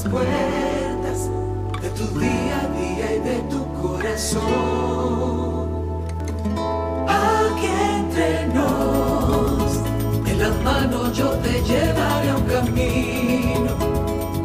[0.00, 1.30] puertas
[1.80, 4.42] de tu día a día y de tu corazón.
[7.08, 9.78] Aquí entre nos,
[10.26, 13.72] en la mano yo te llevaré a un camino.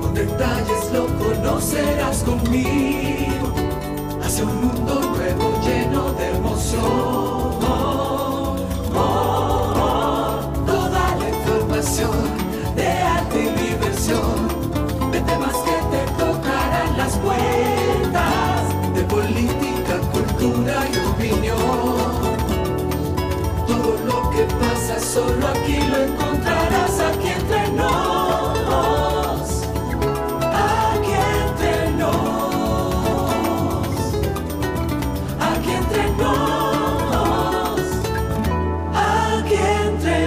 [0.02, 2.89] Con detalles lo conocerás conmigo.
[25.14, 29.64] Solo aquí lo encontrarás aquí entre nos.
[30.54, 32.14] Aquí entre nos.
[35.40, 37.80] Aquí entre nos.
[38.94, 40.20] Aquí entre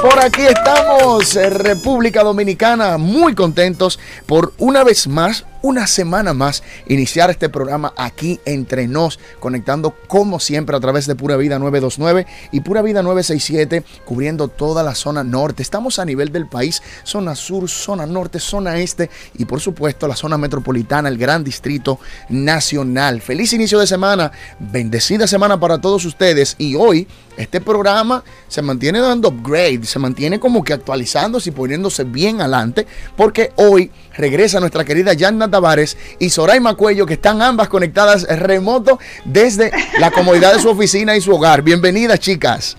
[0.00, 6.62] Por aquí estamos, eh, República Dominicana, muy contentos por una vez más, una semana más,
[6.86, 12.26] iniciar este programa aquí entre nos, conectando como siempre a través de Pura Vida 929
[12.50, 15.62] y Pura Vida 967, cubriendo toda la zona norte.
[15.62, 20.16] Estamos a nivel del país, zona sur, zona norte, zona este y por supuesto la
[20.16, 23.20] zona metropolitana, el gran distrito nacional.
[23.20, 29.00] Feliz inicio de semana, bendecida semana para todos ustedes y hoy este programa se mantiene
[29.00, 32.86] dando upgrade, se mantiene como que actualizándose y poniéndose bien adelante,
[33.16, 38.98] porque hoy regresa nuestra querida Yanna Tavares y Soraima Cuello, que están ambas conectadas remoto
[39.24, 41.62] desde la comodidad de su oficina y su hogar.
[41.62, 42.76] Bienvenidas, chicas.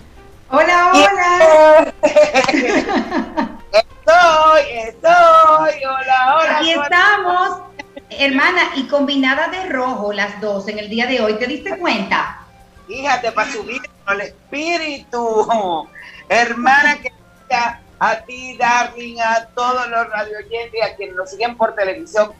[0.50, 1.94] Hola, hola.
[3.72, 6.58] Estoy, estoy, hola, hola.
[6.58, 7.58] Aquí estamos,
[8.10, 11.34] hermana, y combinada de rojo las dos en el día de hoy.
[11.38, 12.40] ¿Te diste cuenta?
[12.86, 13.80] Fíjate, para subir
[14.12, 15.88] el espíritu.
[16.28, 21.74] Hermana querida, a ti, Darling, a todos los radioyentes y a quienes nos siguen por
[21.74, 22.32] televisión.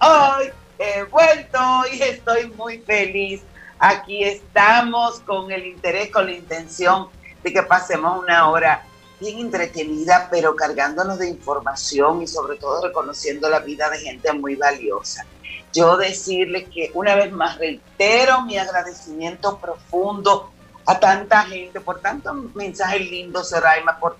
[0.00, 1.58] Hoy he vuelto
[1.92, 3.42] y estoy muy feliz.
[3.78, 7.08] Aquí estamos con el interés, con la intención
[7.42, 8.84] de que pasemos una hora
[9.20, 14.56] bien entretenida, pero cargándonos de información y sobre todo reconociendo la vida de gente muy
[14.56, 15.26] valiosa.
[15.72, 20.50] Yo decirles que una vez más reitero mi agradecimiento profundo
[20.86, 24.16] a tanta gente por tantos mensajes lindos, Seraima, por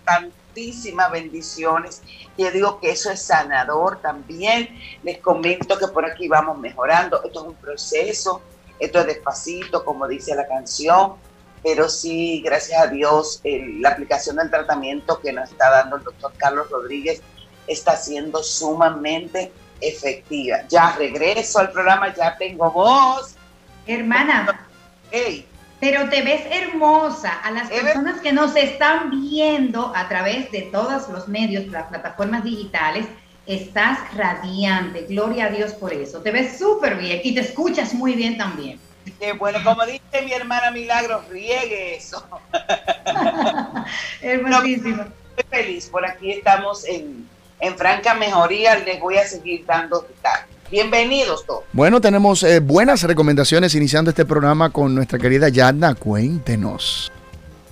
[0.51, 2.03] tantísimas bendiciones.
[2.37, 4.69] Y yo digo que eso es sanador también.
[5.03, 7.23] Les comento que por aquí vamos mejorando.
[7.25, 8.43] Esto es un proceso,
[8.79, 11.15] esto es despacito, como dice la canción
[11.63, 16.33] pero sí, gracias a Dios, la aplicación del tratamiento que nos está dando el doctor
[16.37, 17.21] Carlos Rodríguez
[17.67, 20.67] está siendo sumamente efectiva.
[20.69, 23.35] Ya regreso al programa, ya tengo voz.
[23.87, 24.67] Hermana,
[25.11, 25.47] Hey,
[25.81, 27.41] pero te ves hermosa.
[27.41, 32.45] A las personas que nos están viendo a través de todos los medios, las plataformas
[32.45, 33.07] digitales,
[33.47, 35.07] estás radiante.
[35.09, 36.21] Gloria a Dios por eso.
[36.21, 38.79] Te ves súper bien y te escuchas muy bien también.
[39.19, 42.23] qué bueno, como dice mi hermana Milagros, riegue eso.
[44.21, 45.05] Hermosísimo.
[45.37, 47.27] Estoy feliz, por aquí estamos en,
[47.61, 50.50] en franca mejoría, les voy a seguir dando detalles.
[50.71, 51.65] Bienvenidos todos.
[51.73, 55.97] Bueno, tenemos eh, buenas recomendaciones iniciando este programa con nuestra querida Yanna.
[55.97, 57.11] Cuéntenos.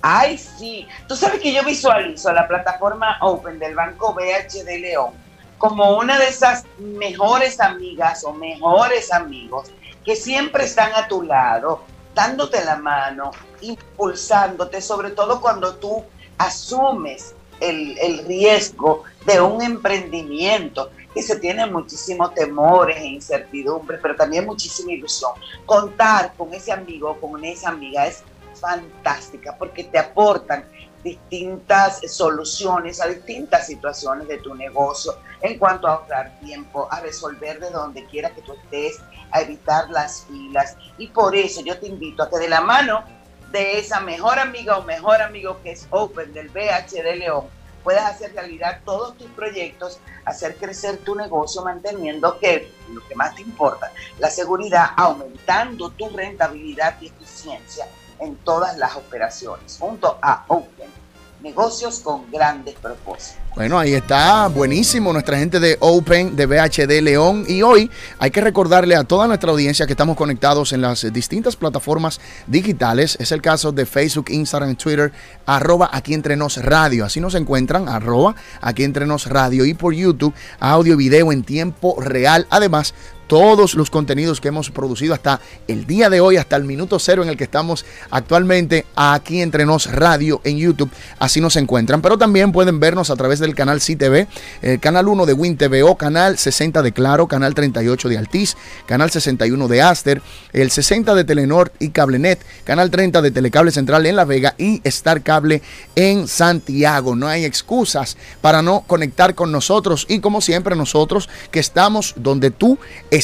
[0.01, 0.85] Ay, sí.
[1.07, 5.11] Tú sabes que yo visualizo la plataforma Open del Banco BHD León
[5.57, 9.71] como una de esas mejores amigas o mejores amigos
[10.03, 11.83] que siempre están a tu lado,
[12.13, 13.31] dándote la mano,
[13.61, 16.03] impulsándote, sobre todo cuando tú
[16.37, 24.15] asumes el, el riesgo de un emprendimiento que se tiene muchísimos temores e incertidumbres, pero
[24.15, 25.31] también muchísima ilusión.
[25.65, 28.23] Contar con ese amigo, con esa amiga es
[28.59, 30.65] fantástica porque te aportan
[31.03, 37.59] distintas soluciones a distintas situaciones de tu negocio en cuanto a ahorrar tiempo, a resolver
[37.59, 38.99] de donde quiera que tú estés,
[39.31, 40.75] a evitar las filas.
[40.97, 43.03] Y por eso yo te invito a que de la mano
[43.51, 47.45] de esa mejor amiga o mejor amigo que es Open del BHD León,
[47.83, 53.35] puedas hacer realidad todos tus proyectos, hacer crecer tu negocio manteniendo que lo que más
[53.35, 57.87] te importa, la seguridad, aumentando tu rentabilidad y eficiencia
[58.19, 60.98] en todas las operaciones, junto a Open,
[61.41, 63.37] negocios con grandes propósitos.
[63.55, 67.45] Bueno, ahí está, buenísimo nuestra gente de Open, de BHD León.
[67.47, 67.89] Y hoy
[68.19, 73.17] hay que recordarle a toda nuestra audiencia que estamos conectados en las distintas plataformas digitales.
[73.19, 75.11] Es el caso de Facebook, Instagram, Twitter,
[75.45, 77.05] arroba aquí entre radio.
[77.05, 79.65] Así nos encuentran, arroba aquí entre radio.
[79.65, 82.45] Y por YouTube, audio y video en tiempo real.
[82.51, 82.93] Además,
[83.29, 87.21] todos los contenidos que hemos producido hasta el día de hoy, hasta el minuto cero
[87.21, 90.89] en el que estamos actualmente aquí entre nos radio en YouTube.
[91.19, 92.01] Así nos encuentran.
[92.01, 94.27] Pero también pueden vernos a través del canal CTV,
[94.63, 99.67] el canal 1 de WinTVO, canal 60 de Claro, canal 38 de Altiz, canal 61
[99.67, 104.25] de Aster, el 60 de Telenor y Cablenet, canal 30 de Telecable Central en La
[104.25, 105.61] Vega y Star Cable
[105.95, 107.15] en Santiago.
[107.15, 112.49] No hay excusas para no conectar con nosotros y como siempre nosotros que estamos donde
[112.49, 112.79] tú
[113.11, 113.18] estás.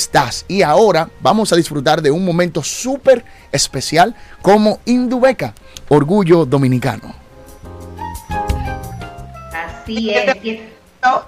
[0.50, 5.54] Y ahora vamos a disfrutar de un momento súper especial como Indubeca,
[5.88, 7.16] orgullo dominicano.
[9.54, 10.62] Así es.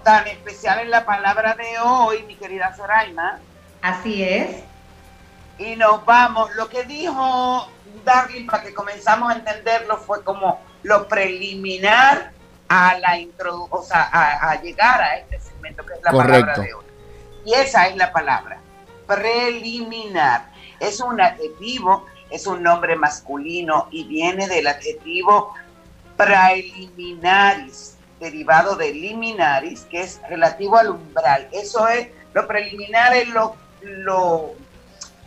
[0.04, 3.40] Tan especial en la palabra de hoy, mi querida Zoraima.
[3.82, 4.64] Así es.
[5.60, 6.54] Y nos vamos.
[6.56, 7.70] Lo que dijo
[8.04, 12.32] Darwin, para que comenzamos a entenderlo, fue como lo preliminar
[12.68, 16.74] a la introducción, o sea, a, llegar a este segmento que es la palabra de
[16.74, 16.87] hoy.
[17.48, 18.60] Y esa es la palabra,
[19.08, 20.52] preliminar.
[20.82, 25.54] Es un adjetivo, es un nombre masculino y viene del adjetivo
[26.18, 31.48] preliminaris, derivado de liminaris, que es relativo al umbral.
[31.54, 34.52] Eso es, lo preliminar es lo, lo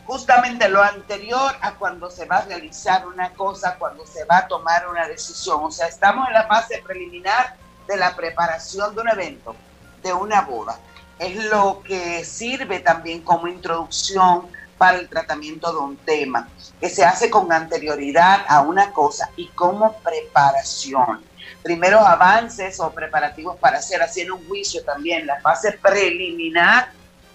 [0.05, 4.47] justamente lo anterior a cuando se va a realizar una cosa, cuando se va a
[4.47, 5.65] tomar una decisión.
[5.65, 7.55] O sea, estamos en la fase preliminar
[7.89, 9.57] de la preparación de un evento,
[10.03, 10.79] de una boda
[11.21, 14.47] es lo que sirve también como introducción
[14.79, 16.49] para el tratamiento de un tema,
[16.81, 21.23] que se hace con anterioridad a una cosa y como preparación.
[21.63, 25.27] Primeros avances o preparativos para hacer, haciendo un juicio también.
[25.27, 26.91] La fase preliminar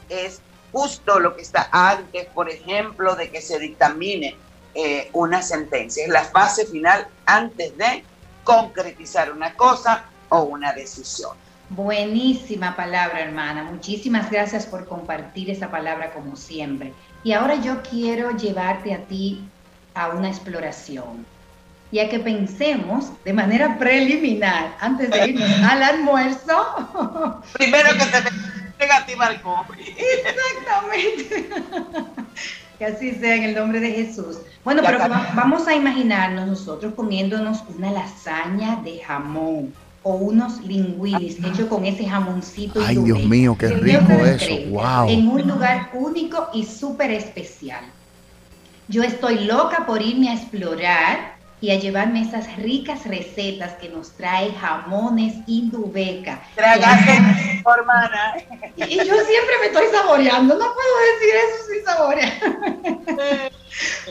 [0.09, 0.41] es
[0.71, 4.35] justo lo que está antes, por ejemplo, de que se dictamine
[4.73, 6.03] eh, una sentencia.
[6.03, 8.03] Es la fase final antes de
[8.43, 11.44] concretizar una cosa o una decisión.
[11.69, 13.63] Buenísima palabra, hermana.
[13.63, 16.93] Muchísimas gracias por compartir esa palabra como siempre.
[17.23, 19.49] Y ahora yo quiero llevarte a ti
[19.95, 21.25] a una exploración,
[21.91, 27.41] ya que pensemos de manera preliminar, antes de irnos al almuerzo.
[27.53, 28.29] Primero que te
[28.77, 29.41] negativa al
[29.77, 31.49] Exactamente.
[32.77, 34.37] que así sea en el nombre de Jesús.
[34.63, 39.73] Bueno, pero vamos a imaginarnos nosotros comiéndonos una lasaña de jamón
[40.07, 42.79] o unos linguinis hechos con ese jamoncito.
[42.79, 44.69] Ay, Dios mío, qué rico eso.
[44.69, 45.09] Wow.
[45.09, 47.83] En un lugar único y súper especial.
[48.87, 54.11] Yo estoy loca por irme a explorar y a llevarme esas ricas recetas que nos
[54.11, 56.41] trae jamones Indubeca.
[56.55, 57.11] Tragaste,
[57.77, 58.35] hermana.
[58.75, 63.51] Y, y, yo siempre me estoy saboreando, no puedo decir eso sin saborear.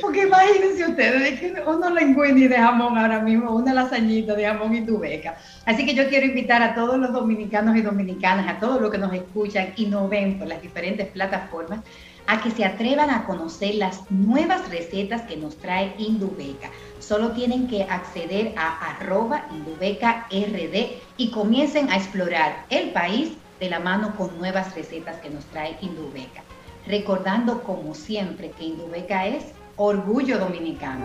[0.00, 5.36] Porque imagínense ustedes, que uno linguini de jamón ahora mismo, una lasañita de jamón Indubeca.
[5.64, 8.98] Así que yo quiero invitar a todos los dominicanos y dominicanas, a todos los que
[8.98, 11.80] nos escuchan y nos ven por las diferentes plataformas,
[12.26, 16.70] a que se atrevan a conocer las nuevas recetas que nos trae Indubeca.
[17.06, 23.68] Solo tienen que acceder a arroba Indubeca RD y comiencen a explorar el país de
[23.68, 26.42] la mano con nuevas recetas que nos trae Indubeca.
[26.86, 29.44] Recordando como siempre que Indubeca es
[29.76, 31.04] orgullo dominicano.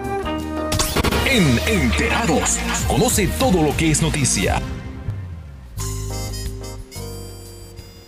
[1.26, 4.62] En Enterados, conoce todo lo que es noticia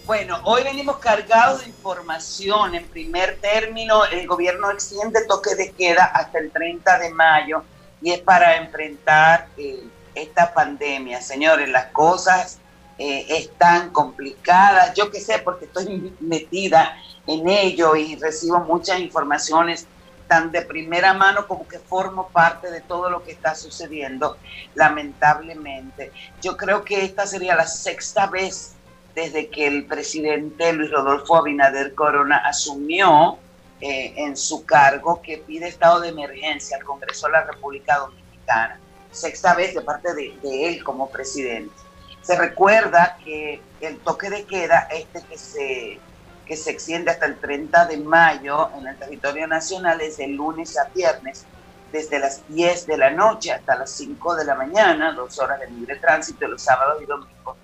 [0.06, 2.76] Bueno, hoy venimos cargados de información.
[2.76, 7.64] En primer término, el gobierno extiende toque de queda hasta el 30 de mayo
[8.02, 9.84] y es para enfrentar eh,
[10.16, 11.22] esta pandemia.
[11.22, 12.60] Señores, las cosas
[12.98, 14.94] eh, están complicadas.
[14.96, 19.88] Yo que sé, porque estoy metida en ello y recibo muchas informaciones
[20.28, 24.38] tan de primera mano como que formo parte de todo lo que está sucediendo,
[24.76, 26.12] lamentablemente.
[26.42, 28.76] Yo creo que esta sería la sexta vez
[29.14, 33.38] desde que el presidente Luis Rodolfo Abinader Corona asumió
[33.82, 38.80] eh, en su cargo que pide estado de emergencia al Congreso de la República Dominicana,
[39.12, 41.74] sexta vez de parte de, él como presidente.
[42.22, 46.00] Se recuerda que el toque de queda, este que se,
[46.46, 50.78] que se extiende hasta el 30 de mayo en el territorio nacional, es de lunes
[50.78, 51.46] a viernes,
[51.92, 55.72] desde las 10 de la noche hasta las 5 de la mañana, dos horas de
[55.72, 57.58] libre tránsito los sábados y domingos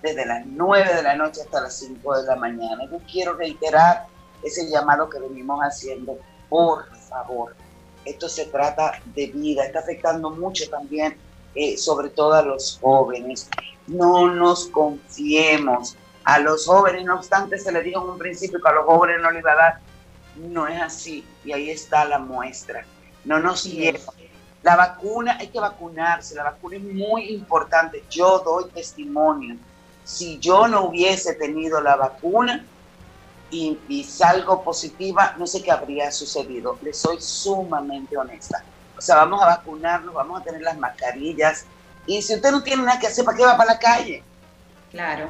[0.00, 2.84] desde las 9 de la noche hasta las 5 de la mañana.
[2.90, 4.06] Yo quiero reiterar
[4.44, 6.18] ese llamado que venimos haciendo.
[6.48, 7.54] Por favor,
[8.04, 11.16] esto se trata de vida, está afectando mucho también,
[11.54, 13.48] eh, sobre todo a los jóvenes.
[13.86, 18.68] No nos confiemos a los jóvenes, no obstante se le dijo en un principio que
[18.68, 19.80] a los jóvenes no les iba a dar.
[20.36, 22.84] No es así, y ahí está la muestra.
[23.24, 23.92] No nos sí,
[24.62, 28.04] La vacuna, hay que vacunarse, la vacuna es muy importante.
[28.10, 29.56] Yo doy testimonio
[30.04, 32.64] si yo no hubiese tenido la vacuna,
[33.50, 36.78] y, y salgo positiva, no sé qué habría sucedido.
[36.82, 38.64] Le soy sumamente honesta.
[38.96, 41.66] O sea, vamos a vacunarnos, vamos a tener las mascarillas.
[42.06, 44.22] Y si usted no tiene nada que hacer, ¿para qué va para la calle?
[44.90, 45.28] Claro.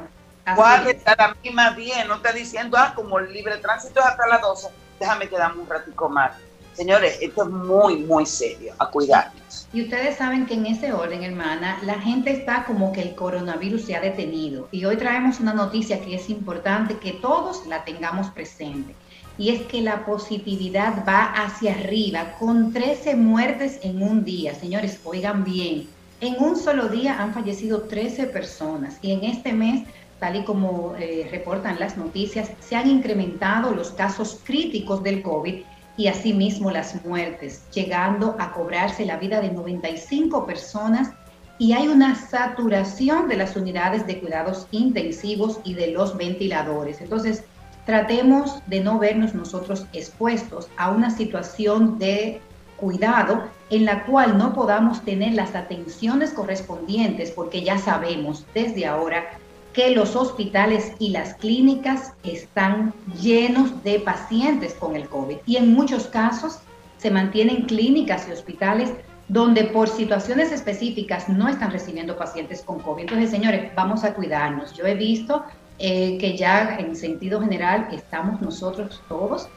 [0.55, 4.27] Guarde a mí más bien, no está diciendo, ah, como el libre tránsito es hasta
[4.27, 4.67] las 12,
[4.99, 6.33] déjame quedarme un ratico más.
[6.75, 9.67] Señores, esto es muy, muy serio, a cuidarnos.
[9.71, 13.85] Y ustedes saben que en ese orden, hermana, la gente está como que el coronavirus
[13.85, 14.67] se ha detenido.
[14.71, 18.93] Y hoy traemos una noticia que es importante que todos la tengamos presente.
[19.37, 24.53] Y es que la positividad va hacia arriba con 13 muertes en un día.
[24.53, 25.87] Señores, oigan bien,
[26.19, 29.87] en un solo día han fallecido 13 personas y en este mes
[30.19, 35.61] tal y como eh, reportan las noticias, se han incrementado los casos críticos del COVID
[35.97, 41.11] y asimismo las muertes, llegando a cobrarse la vida de 95 personas
[41.57, 46.99] y hay una saturación de las unidades de cuidados intensivos y de los ventiladores.
[46.99, 47.43] Entonces,
[47.85, 52.41] tratemos de no vernos nosotros expuestos a una situación de
[52.77, 59.39] cuidado en la cual no podamos tener las atenciones correspondientes porque ya sabemos desde ahora
[59.75, 65.73] que los hospitales y las clínicas están llenos de pacientes con el COVID y en
[65.73, 66.59] muchos casos
[66.97, 68.93] se mantienen clínicas y hospitales
[69.27, 73.01] donde por situaciones específicas no están recibiendo pacientes con COVID.
[73.01, 74.73] Entonces, señores, vamos a cuidarnos.
[74.73, 75.43] Yo he visto
[75.77, 79.49] eh, que ya en sentido general estamos nosotros todos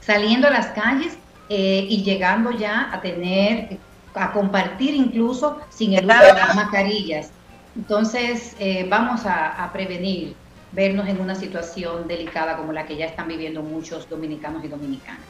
[0.00, 1.18] saliendo a las calles
[1.50, 3.78] eh, y llegando ya a tener,
[4.14, 7.30] a compartir incluso sin el uso de las mascarillas.
[7.76, 10.34] Entonces, eh, vamos a, prevenir
[10.72, 15.24] vernos en una situación delicada como la que ya están viviendo muchos dominicanos y dominicanas.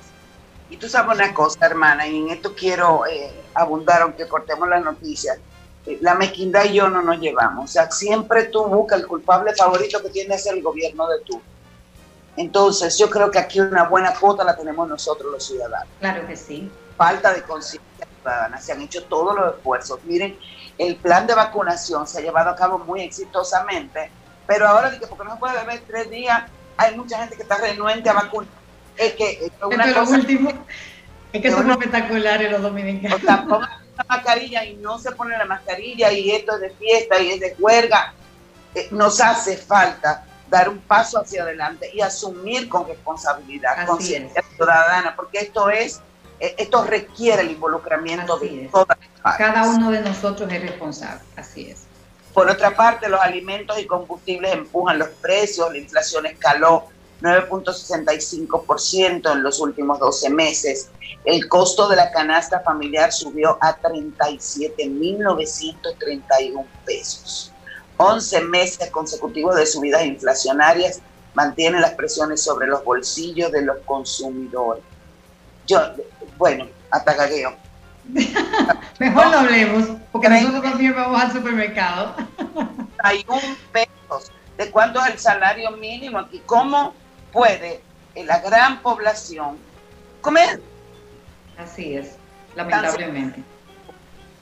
[0.70, 4.80] Y tú sabes una cosa, hermana, y en esto quiero eh, abundar, aunque cortemos la
[4.80, 5.36] noticia.
[5.86, 7.64] Eh, la mezquindad y yo no nos llevamos.
[7.64, 11.40] O sea, siempre tú buscas el culpable favorito que tiene es el gobierno de tú.
[12.36, 15.88] Entonces, yo creo que aquí una buena cuota la tenemos nosotros los ciudadanos.
[16.00, 16.70] Claro que sí.
[16.96, 17.95] Falta de conciencia
[18.26, 18.60] ciudadana.
[18.60, 20.00] Se han hecho todos los esfuerzos.
[20.04, 20.38] Miren,
[20.78, 24.10] el plan de vacunación se ha llevado a cabo muy exitosamente,
[24.46, 26.44] pero ahora que porque no se puede beber tres días,
[26.76, 28.50] hay mucha gente que está renuente a vacunar.
[28.96, 30.50] Es que es una cosa, último,
[31.32, 33.22] es que son espectaculares los dominicanos.
[33.22, 36.70] O sea, pongan la mascarilla y no se pone la mascarilla y esto es de
[36.70, 38.14] fiesta y es de juerga.
[38.74, 45.16] Eh, nos hace falta dar un paso hacia adelante y asumir con responsabilidad, conciencia ciudadana,
[45.16, 46.00] porque esto es
[46.40, 51.84] esto requiere el involucramiento de todas las Cada uno de nosotros es responsable, así es.
[52.32, 56.84] Por otra parte, los alimentos y combustibles empujan los precios, la inflación escaló
[57.22, 60.90] 9.65% en los últimos 12 meses.
[61.24, 67.50] El costo de la canasta familiar subió a 37.931 pesos.
[67.96, 71.00] 11 meses consecutivos de subidas inflacionarias
[71.32, 74.84] mantienen las presiones sobre los bolsillos de los consumidores.
[75.66, 75.80] Yo,
[76.36, 77.54] bueno, hasta gagueo.
[78.98, 82.14] Mejor no hablemos, porque nosotros también vamos al supermercado.
[82.98, 84.32] Hay un peso.
[84.56, 86.40] ¿De cuánto es el salario mínimo aquí?
[86.46, 86.94] ¿Cómo
[87.32, 87.80] puede
[88.14, 89.58] la gran población
[90.20, 90.60] comer?
[91.58, 92.16] Así es,
[92.54, 93.42] lamentablemente.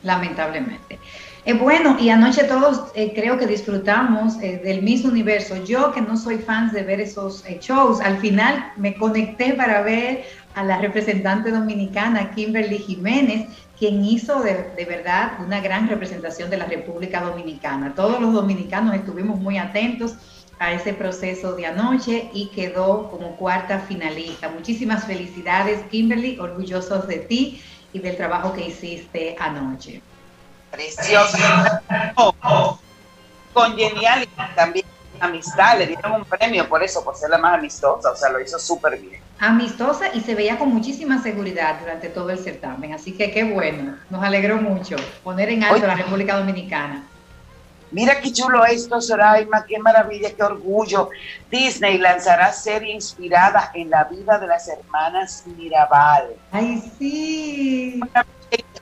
[0.03, 0.99] Lamentablemente.
[1.47, 5.63] Eh, bueno, y anoche todos eh, creo que disfrutamos eh, del mismo universo.
[5.65, 10.25] Yo que no soy fan de ver esos shows, al final me conecté para ver
[10.55, 16.59] a la representante dominicana Kimberly Jiménez, quien hizo de, de, verdad una gran representación de
[16.59, 17.95] la República Dominicana.
[17.95, 20.15] Todos los dominicanos estuvimos muy atentos
[20.59, 24.49] a ese proceso de anoche y quedó como cuarta finalista.
[24.49, 27.61] Muchísimas felicidades, Kimberly, orgullosos de ti
[27.93, 30.01] y del trabajo que hiciste anoche
[30.71, 31.83] preciosa.
[33.53, 34.85] Con genial también
[35.21, 38.41] amistad, le dieron un premio por eso, por ser la más amistosa, o sea, lo
[38.41, 39.21] hizo súper bien.
[39.39, 43.97] Amistosa y se veía con muchísima seguridad durante todo el certamen, así que qué bueno,
[44.11, 47.05] nos alegró mucho poner en alto la República Dominicana.
[47.91, 51.11] Mira qué chulo esto, Soraima, qué maravilla, qué orgullo.
[51.49, 56.35] Disney lanzará serie inspirada en la vida de las hermanas Mirabal.
[56.51, 58.01] ¡Ay, sí!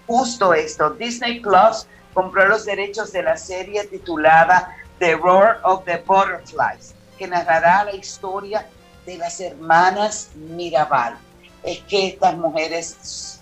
[0.07, 0.91] justo esto.
[0.91, 7.27] Disney Plus compró los derechos de la serie titulada The Roar of the Butterflies, que
[7.27, 8.69] narrará la historia
[9.05, 11.17] de las hermanas Mirabal.
[11.65, 13.41] Es que estas mujeres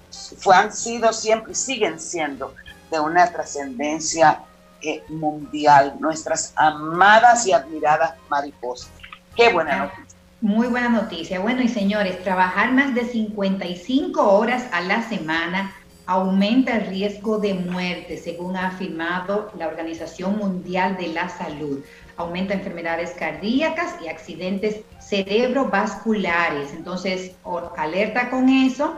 [0.50, 2.54] han sido siempre y siguen siendo
[2.90, 4.40] de una trascendencia
[4.80, 8.90] eh, mundial, nuestras amadas y admiradas mariposas.
[9.36, 10.18] Qué buena noticia.
[10.40, 11.40] Muy buena noticia.
[11.40, 15.74] Bueno, y señores, trabajar más de 55 horas a la semana
[16.10, 21.84] aumenta el riesgo de muerte, según ha afirmado la Organización Mundial de la Salud.
[22.16, 26.72] aumenta enfermedades cardíacas y accidentes cerebrovasculares.
[26.72, 27.36] Entonces,
[27.76, 28.96] alerta con eso,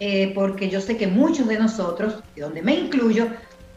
[0.00, 3.28] eh, porque yo sé que muchos de nosotros, de donde me incluyo,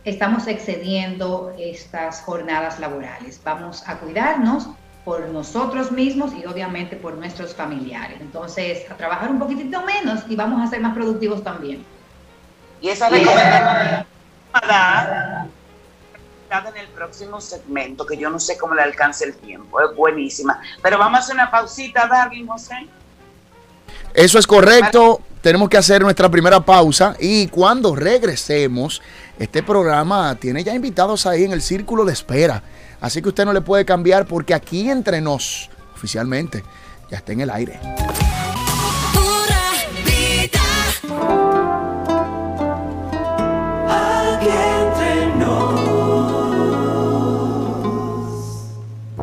[0.04, 3.40] estamos excediendo estas jornadas laborales.
[3.46, 4.68] Vamos a cuidarnos
[5.06, 8.18] por nosotros mismos y obviamente por nuestros familiares.
[8.20, 11.86] Entonces, a trabajar un poquitito menos y vamos a ser más productivos también.
[12.84, 14.06] Y esa recomendación
[16.52, 20.60] en el próximo segmento, que yo no sé cómo le alcance el tiempo, es buenísima.
[20.82, 22.88] Pero vamos a hacer una pausita, Darwin, José.
[24.14, 25.22] Eso es correcto.
[25.42, 29.02] Tenemos que hacer nuestra primera pausa y cuando regresemos,
[29.40, 32.64] este programa tiene ya invitados ahí en el círculo de espera.
[33.00, 36.66] Así que usted no le puede cambiar porque aquí entre nos, oficialmente,
[37.10, 37.80] ya está en el aire.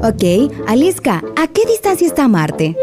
[0.02, 2.74] Ok, Aliska, ¿a qué distancia está Marte?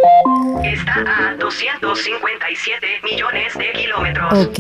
[0.64, 4.34] Está a 257 millones de kilómetros.
[4.34, 4.60] Ok.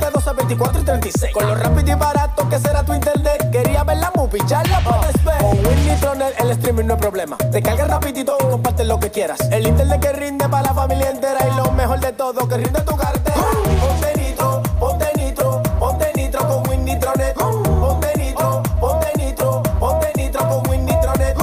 [0.00, 1.32] De 12, 24 y 36.
[1.34, 3.50] Con lo rápido y barato que será tu internet.
[3.50, 5.38] Quería ver la movie, ya la puedes ver.
[5.38, 7.36] Con Winnitronet el streaming no es problema.
[7.36, 9.38] Te carga rapidito y comparte lo que quieras.
[9.50, 12.80] El internet que rinde para la familia entera y lo mejor de todo que rinde
[12.82, 13.36] tu cartera.
[13.80, 17.34] Ponte nitro, ponte nitro, ponte nitro con Winnitronet.
[17.34, 21.36] Ponte nitro, ponte nitro, ponte nitro con Winnitronet.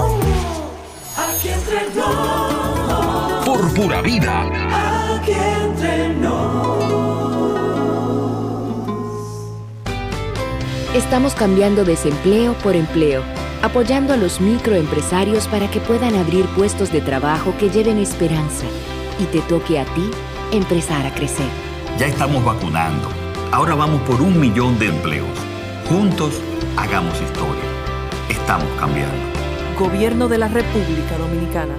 [1.15, 1.80] Aquí entre
[3.46, 4.41] Por pura vida.
[5.15, 5.34] aquí
[10.97, 13.21] Estamos cambiando desempleo por empleo,
[13.62, 18.65] apoyando a los microempresarios para que puedan abrir puestos de trabajo que lleven esperanza
[19.19, 20.10] y te toque a ti
[20.51, 21.45] empezar a crecer.
[21.99, 23.10] Ya estamos vacunando.
[23.51, 25.29] Ahora vamos por un millón de empleos.
[25.88, 26.41] Juntos,
[26.77, 27.62] hagamos historia.
[28.27, 29.15] Estamos cambiando.
[29.77, 31.75] Gobierno de la República Dominicana.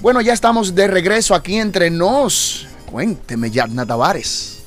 [0.00, 2.57] Bueno, ya estamos de regreso aquí entre nos.
[2.90, 4.64] Cuénteme, Yarna Tavares.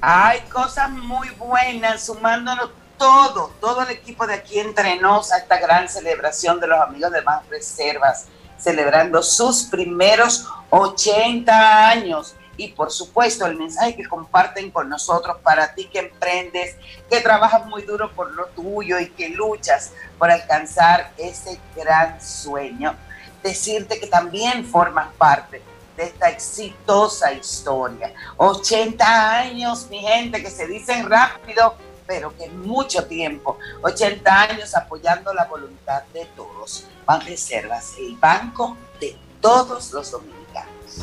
[0.00, 5.58] Hay cosas muy buenas, sumándonos todo, todo el equipo de aquí entre nos a esta
[5.58, 8.24] gran celebración de los amigos de Más Reservas,
[8.58, 12.34] celebrando sus primeros 80 años.
[12.56, 16.76] Y por supuesto, el mensaje que comparten con nosotros para ti que emprendes,
[17.10, 22.94] que trabajas muy duro por lo tuyo y que luchas por alcanzar ese gran sueño.
[23.42, 25.60] Decirte que también formas parte
[25.96, 28.12] de esta exitosa historia.
[28.36, 31.74] 80 años, mi gente, que se dicen rápido,
[32.06, 33.58] pero que mucho tiempo.
[33.82, 36.86] 80 años apoyando la voluntad de todos.
[37.06, 41.00] Ban Reservas, el banco de todos los dominicanos.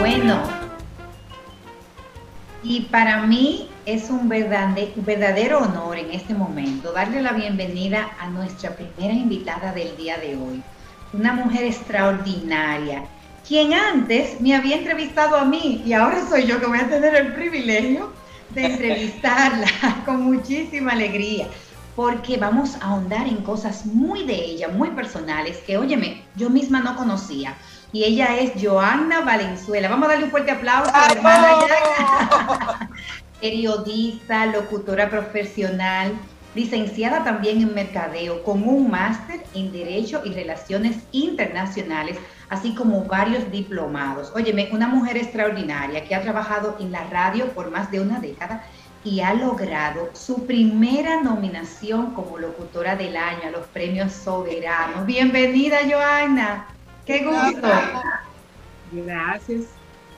[0.00, 0.42] Bueno,
[2.62, 8.28] y para mí es un verdade- verdadero honor en este momento darle la bienvenida a
[8.28, 10.62] nuestra primera invitada del día de hoy,
[11.12, 13.04] una mujer extraordinaria,
[13.48, 17.14] quien antes me había entrevistado a mí y ahora soy yo que voy a tener
[17.14, 18.12] el privilegio
[18.50, 19.66] de entrevistarla
[20.04, 21.46] con muchísima alegría,
[21.96, 26.80] porque vamos a ahondar en cosas muy de ella, muy personales, que óyeme, yo misma
[26.80, 27.54] no conocía.
[27.90, 29.88] Y ella es Joanna Valenzuela.
[29.88, 32.90] Vamos a darle un fuerte aplauso, hermana Joanna.
[33.40, 36.12] Periodista, locutora profesional,
[36.54, 43.50] licenciada también en mercadeo, con un máster en Derecho y Relaciones Internacionales, así como varios
[43.50, 44.32] diplomados.
[44.34, 48.64] Óyeme, una mujer extraordinaria que ha trabajado en la radio por más de una década
[49.04, 55.06] y ha logrado su primera nominación como locutora del año a los premios soberanos.
[55.06, 56.66] Bienvenida, Joana.
[57.06, 57.68] Qué gusto.
[58.92, 59.66] Gracias.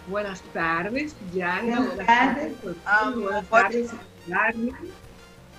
[0.07, 1.81] Buenas tardes, Yana.
[1.81, 2.53] Buenas tardes.
[2.85, 3.91] Ah, buenas tardes,
[4.27, 4.73] Dani.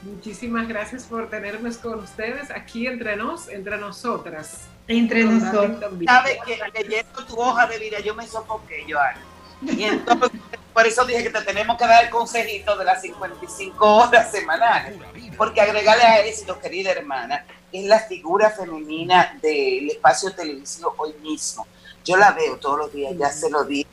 [0.03, 4.70] Muchísimas gracias por tenernos con ustedes aquí entre nos, entre nosotras.
[4.87, 5.93] Entre nosotros.
[6.05, 9.21] Sabes que leyendo tu hoja de vida yo me sofoqué, Joana.
[9.61, 10.31] Y entonces,
[10.73, 14.97] por eso dije que te tenemos que dar el consejito de las 55 horas semanales.
[15.37, 21.65] Porque agregarle a eso, querida hermana, es la figura femenina del espacio televisivo hoy mismo.
[22.03, 23.87] Yo la veo todos los días, ya se lo dije.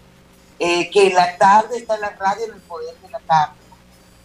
[0.59, 3.55] Eh, que en la tarde está en la radio en el poder de la tarde,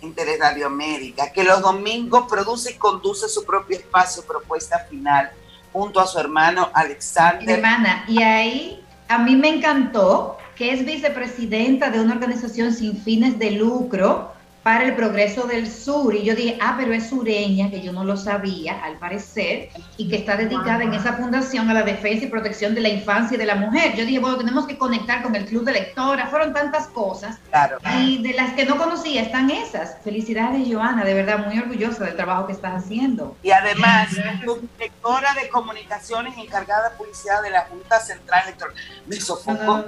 [0.02, 5.32] en Teleradio América, que los domingos produce y conduce su propio espacio, propuesta final,
[5.74, 7.50] junto a su hermano Alexander.
[7.50, 13.40] Hermana, y ahí a mí me encantó que es vicepresidenta de una organización sin fines
[13.40, 14.33] de lucro
[14.64, 16.16] para el progreso del sur.
[16.16, 20.10] Y yo dije, ah, pero es sureña, que yo no lo sabía, al parecer, y
[20.10, 23.38] que está dedicada en esa fundación a la defensa y protección de la infancia y
[23.38, 23.96] de la mujer.
[23.96, 26.30] Yo dije, bueno, tenemos que conectar con el club de lectoras.
[26.30, 27.38] Fueron tantas cosas.
[27.50, 27.78] Claro.
[28.00, 29.98] Y de las que no conocía están esas.
[30.04, 33.36] Felicidades, Joana, de verdad, muy orgullosa del trabajo que estás haciendo.
[33.44, 34.10] Y además,
[34.46, 38.76] subdirectora de comunicaciones encargada de publicidad de la Junta Central Electoral.
[39.08, 39.84] Me sofocó.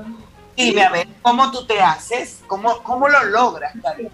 [0.58, 2.42] Dime, a ver, ¿cómo tú te haces?
[2.48, 4.10] ¿Cómo, cómo lo logras, Karen?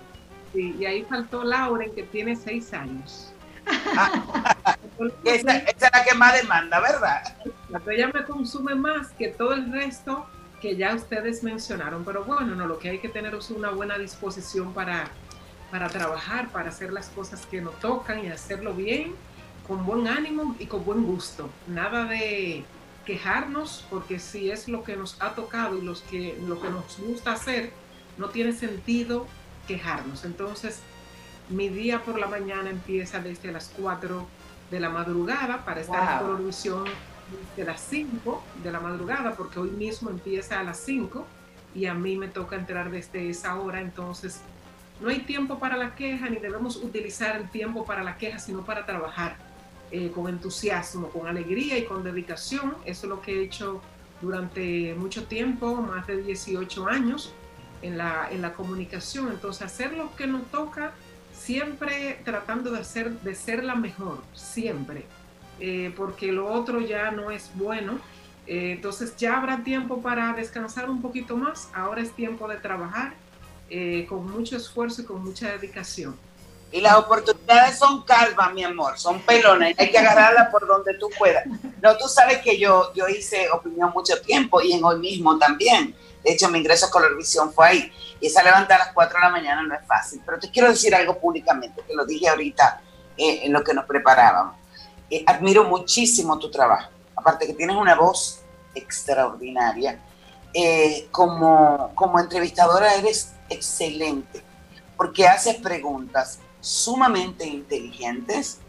[0.54, 3.34] Sí, y ahí faltó Lauren, que tiene seis años.
[5.24, 7.24] Esa, esa es la que más demanda, ¿verdad?
[7.70, 10.28] Pero ella me consume más que todo el resto
[10.62, 12.06] que ya ustedes mencionaron.
[12.06, 15.08] Pero bueno, no, lo que hay que tener es una buena disposición para,
[15.72, 19.16] para trabajar, para hacer las cosas que nos tocan y hacerlo bien,
[19.68, 21.50] con buen ánimo y con buen gusto.
[21.68, 22.64] Nada de
[23.06, 27.00] quejarnos, porque si es lo que nos ha tocado y los que, lo que nos
[27.00, 27.72] gusta hacer,
[28.18, 29.26] no tiene sentido
[29.72, 30.26] quejarnos.
[30.26, 30.80] Entonces,
[31.50, 34.26] mi día por la mañana empieza desde las 4
[34.70, 36.12] de la madrugada para estar Wow.
[36.12, 36.84] en Corovisión
[37.56, 41.26] de las 5 de la madrugada, porque hoy mismo empieza a las 5
[41.74, 43.80] y a mí me toca entrar desde esa hora.
[43.82, 44.42] Entonces,
[45.00, 48.64] no hay tiempo para la queja ni debemos utilizar el tiempo para la queja, sino
[48.64, 49.38] para trabajar
[49.92, 52.76] eh, con entusiasmo, con alegría y con dedicación.
[52.86, 53.82] Eso es lo que he hecho
[54.22, 57.34] durante mucho tiempo, más de 18 años
[57.82, 59.30] en la, en la comunicación.
[59.30, 60.92] Entonces, hacer lo que nos toca,
[61.34, 65.06] siempre tratando de, hacer, de ser la mejor, siempre,
[65.64, 68.00] Eh, porque lo otro ya no es bueno.
[68.48, 71.70] Eh, entonces, ya habrá tiempo para descansar un poquito más.
[71.74, 73.14] Ahora es tiempo de trabajar
[73.70, 76.16] eh, con mucho esfuerzo y con mucha dedicación.
[76.72, 80.94] Y las oportunidades son calvas, mi amor, son pelonas, y hay que agarrarlas por donde
[80.96, 81.44] tú puedas.
[81.82, 85.96] No, tú sabes que yo, yo hice opinión mucho tiempo y en hoy mismo también.
[86.24, 87.92] De hecho, mi ingreso a Colorvisión fue ahí.
[88.20, 90.22] Y esa levantar a las 4 de la mañana no es fácil.
[90.26, 92.82] Pero te quiero decir algo públicamente, que lo dije ahorita
[93.18, 94.56] eh, en lo que nos preparábamos.
[95.10, 96.90] Eh, admiro muchísimo tu trabajo.
[97.16, 98.42] Aparte que tienes una voz
[98.76, 100.00] extraordinaria.
[100.54, 104.44] Eh, como, como entrevistadora eres excelente,
[104.98, 108.60] porque haces preguntas sumamente inteligentes,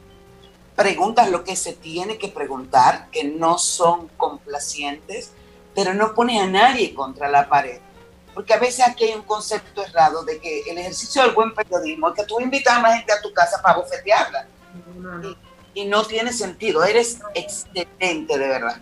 [0.76, 5.32] preguntas lo que se tiene que preguntar, que no son complacientes,
[5.74, 7.80] pero no pones a nadie contra la pared.
[8.34, 12.08] Porque a veces aquí hay un concepto errado de que el ejercicio del buen periodismo
[12.08, 14.46] es que tú invitas a la gente a tu casa para bofetearla.
[15.74, 16.82] Y, y no tiene sentido.
[16.82, 18.80] Eres excelente, de verdad.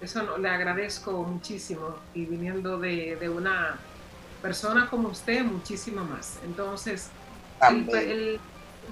[0.00, 3.78] Eso no, le agradezco muchísimo y viniendo de, de una
[4.42, 6.38] persona como usted, muchísimo más.
[6.44, 7.08] Entonces,
[7.70, 8.40] el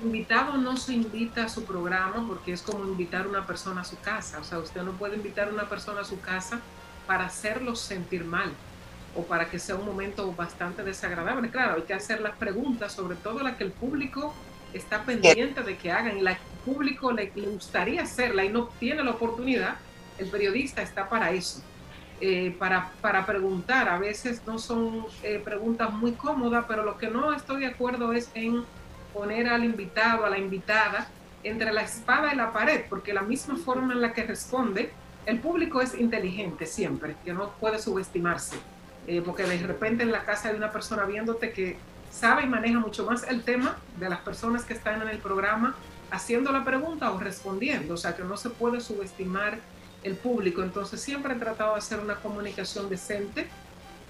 [0.02, 3.98] invitado no se invita a su programa porque es como invitar una persona a su
[4.00, 4.40] casa.
[4.40, 6.66] O sea, usted no puede invitar a una persona a su casa
[7.06, 8.58] para hacerlo sentir mal
[9.14, 11.50] o para que sea un momento bastante desagradable.
[11.50, 14.38] Claro, hay que hacer las preguntas, sobre todo la que el público
[14.72, 18.68] está pendiente de que hagan y la el público le, le gustaría hacerla y no
[18.78, 19.80] tiene la oportunidad.
[20.18, 21.64] El periodista está para eso.
[22.20, 23.88] eh, para, para preguntar.
[23.88, 28.12] A veces no son eh, preguntas muy cómodas, pero lo que no estoy de acuerdo
[28.12, 28.68] es en
[29.12, 31.08] poner al invitado, a la invitada,
[31.42, 34.92] entre la espada y la pared, porque la misma forma en la que responde,
[35.26, 38.56] el público es inteligente siempre, que no puede subestimarse,
[39.06, 41.76] eh, porque de repente en la casa hay una persona viéndote que
[42.10, 45.76] sabe y maneja mucho más el tema de las personas que están en el programa
[46.10, 49.58] haciendo la pregunta o respondiendo, o sea que no se puede subestimar
[50.02, 50.62] el público.
[50.62, 53.46] Entonces siempre he tratado de hacer una comunicación decente,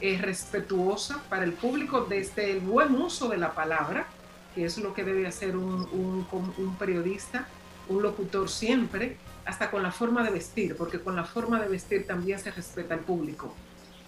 [0.01, 4.07] eh, respetuosa para el público desde el buen uso de la palabra,
[4.55, 6.27] que es lo que debe hacer un, un-
[6.59, 7.47] un periodista,
[7.89, 12.07] un locutor siempre, hasta con la forma de vestir, porque con la forma de vestir
[12.07, 13.55] también se respeta al público.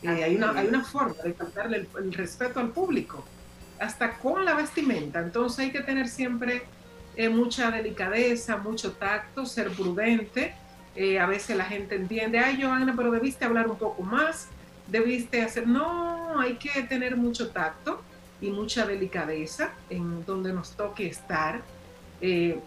[0.03, 3.25] Eh, hay, una, hay una forma de faltarle el, el respeto al público.
[3.81, 5.19] hasta con la vestimenta.
[5.21, 6.63] Entonces hay que tener siempre
[7.17, 10.55] eh, mucha delicadeza, mucho tacto, ser prudente.
[10.95, 14.47] Eh, a veces la gente entiende, ay Joana, pero debiste hablar un poco más,
[14.87, 18.03] debiste hacer, no, hay que tener mucho tacto
[18.43, 21.63] y mucha delicadeza en donde nos toque estar.
[22.21, 22.59] Eh,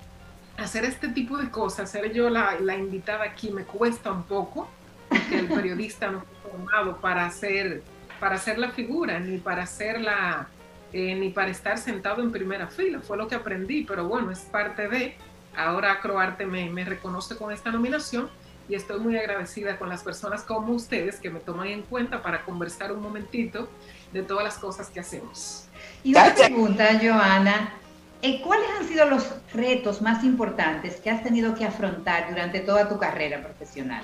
[0.58, 4.70] hacer este tipo de cosas, ser yo la, la invitada aquí me cuesta un poco,
[5.10, 7.84] porque el periodista no fue formado para hacer,
[8.20, 10.48] para hacer la figura, ni para hacer la,
[10.94, 13.02] eh, ni para estar sentado en primera fila.
[13.02, 15.16] Fue lo que aprendí, pero bueno, es parte de.
[15.58, 18.30] Ahora Croarte me, me reconoce con esta nominación
[18.68, 22.44] y estoy muy agradecida con las personas como ustedes que me toman en cuenta para
[22.44, 23.70] conversar un momentito
[24.15, 25.65] de todas las cosas que hacemos.
[26.04, 27.73] Y una pregunta, Joana.
[28.21, 32.88] eh, ¿Cuáles han sido los retos más importantes que has tenido que afrontar durante toda
[32.88, 34.04] tu carrera profesional?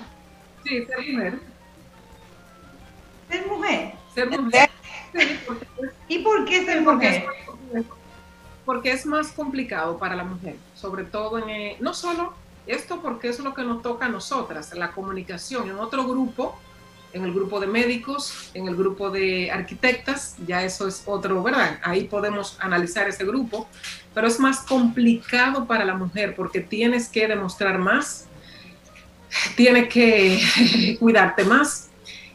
[0.64, 1.40] Sí, ser mujer.
[3.30, 3.94] ¿Ser mujer?
[4.14, 4.70] Ser mujer.
[6.08, 7.26] ¿Y por qué ser Porque mujer?
[7.74, 7.84] es,
[8.66, 12.34] porque es más complicado para la mujer, sobre todo en, eh, no solo
[12.66, 16.56] esto porque es lo que nos toca a nosotras, la comunicación en otro grupo,
[17.12, 21.78] en el grupo de médicos, en el grupo de arquitectas, ya eso es otro, ¿verdad?
[21.82, 23.68] Ahí podemos analizar ese grupo,
[24.14, 28.26] pero es más complicado para la mujer porque tienes que demostrar más,
[29.56, 31.90] tienes que cuidarte más,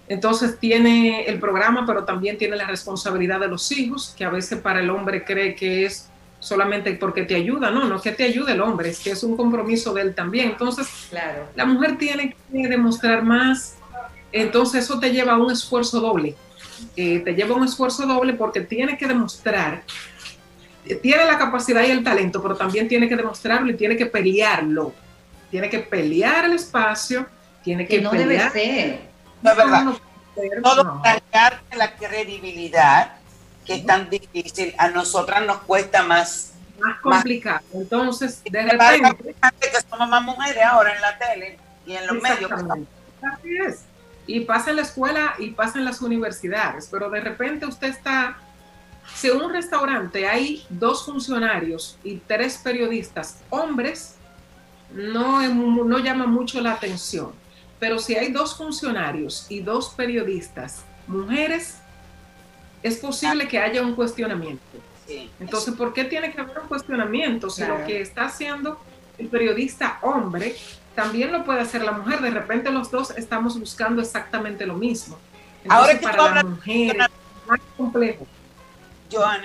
[0.09, 4.59] entonces tiene el programa, pero también tiene la responsabilidad de los hijos, que a veces
[4.59, 6.09] para el hombre cree que es
[6.39, 9.23] solamente porque te ayuda, no, no es que te ayude el hombre, es que es
[9.23, 10.51] un compromiso de él también.
[10.51, 11.47] Entonces, Claro.
[11.55, 13.75] la mujer tiene que demostrar más,
[14.31, 16.35] entonces eso te lleva a un esfuerzo doble.
[16.95, 19.83] Eh, te lleva a un esfuerzo doble porque tiene que demostrar,
[21.01, 24.93] tiene la capacidad y el talento, pero también tiene que demostrarlo y tiene que pelearlo.
[25.49, 27.25] Tiene que pelear el espacio,
[27.63, 28.51] tiene que, Que no debe pelear.
[28.51, 29.01] ser.
[29.41, 29.83] No es verdad.
[29.83, 29.97] No,
[30.61, 31.01] Todo no.
[31.75, 33.13] la credibilidad,
[33.65, 36.53] que es tan difícil, a nosotras nos cuesta más.
[36.79, 37.61] más complicado.
[37.73, 42.51] Entonces, de repente, que somos más mujeres ahora en la tele y en los medios.
[42.51, 43.79] Así es.
[44.27, 48.37] Y pasa en la escuela y pasa en las universidades, pero de repente usted está,
[49.15, 54.15] si en un restaurante hay dos funcionarios y tres periodistas hombres,
[54.93, 57.31] no, no llama mucho la atención.
[57.79, 61.77] Pero si hay dos funcionarios y dos periodistas mujeres,
[62.83, 64.63] es posible que haya un cuestionamiento.
[65.07, 65.29] Sí.
[65.39, 67.79] Entonces, ¿por qué tiene que haber un cuestionamiento si Claro.
[67.79, 68.79] lo que está haciendo
[69.17, 70.55] el periodista hombre
[70.97, 72.21] también lo puede hacer la mujer?
[72.21, 75.15] De repente los dos estamos buscando exactamente lo mismo.
[75.63, 78.25] Entonces, Ahora que tú para la hablas- mujer es más complejo.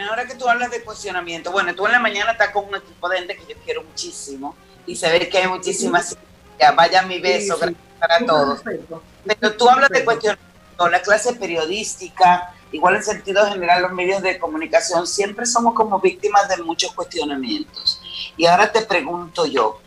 [0.08, 3.06] Ahora que tú hablas de cuestionamiento, bueno, tú en la mañana estás con un equipo
[3.10, 6.16] de gente que yo quiero muchísimo y se ve que hay muchísimas.
[6.58, 7.76] Ya, vaya mi beso, Sí, sí.
[7.76, 8.62] gracias para todos.
[8.62, 9.02] Perfecto.
[9.26, 10.10] Pero tú hablas de Perfecto.
[10.10, 16.00] cuestionamiento, la clase periodística, igual en sentido general los medios de comunicación, siempre somos como
[16.00, 18.00] víctimas de muchos cuestionamientos.
[18.38, 19.80] Y ahora te pregunto yo,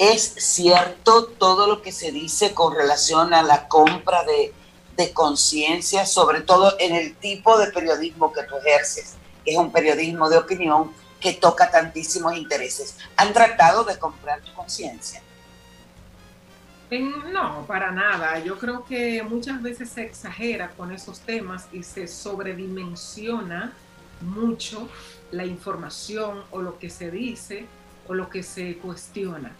[0.00, 4.54] ¿es cierto todo lo que se dice con relación a la compra de,
[4.96, 10.30] de conciencia, sobre todo en el tipo de periodismo que tú ejerces, es un periodismo
[10.30, 12.96] de opinión que toca tantísimos intereses?
[13.16, 15.22] ¿Han tratado de comprar tu conciencia?
[16.90, 18.38] En- no, para nada.
[18.38, 23.74] Yo creo que muchas veces se exagera con esos temas y se sobredimensiona
[24.22, 24.88] mucho
[25.30, 27.66] la información o lo que se dice
[28.08, 29.54] o lo que se cuestiona.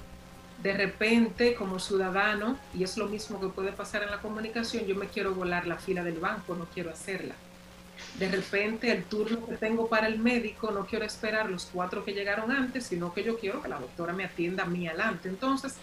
[0.62, 4.94] De repente, como ciudadano, y es lo mismo que puede pasar en la comunicación, yo
[4.94, 7.34] me quiero volar la fila del banco, no quiero hacerla.
[8.18, 12.12] De repente, el turno que tengo para el médico, no quiero esperar los cuatro que
[12.12, 15.28] llegaron antes, sino que yo quiero que la doctora me atienda a mí adelante.
[15.28, 15.76] Entonces,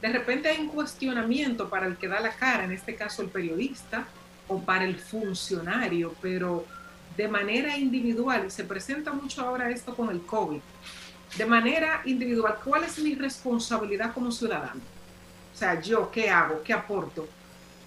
[0.00, 3.28] de repente hay un cuestionamiento para el que da la cara, en este caso el
[3.28, 4.06] periodista,
[4.48, 6.64] o para el funcionario, pero
[7.16, 10.60] de manera individual, y se presenta mucho ahora esto con el COVID,
[11.36, 14.80] de manera individual, ¿cuál es mi responsabilidad como ciudadano?
[15.54, 16.62] O sea, yo, ¿qué hago?
[16.62, 17.28] ¿Qué aporto?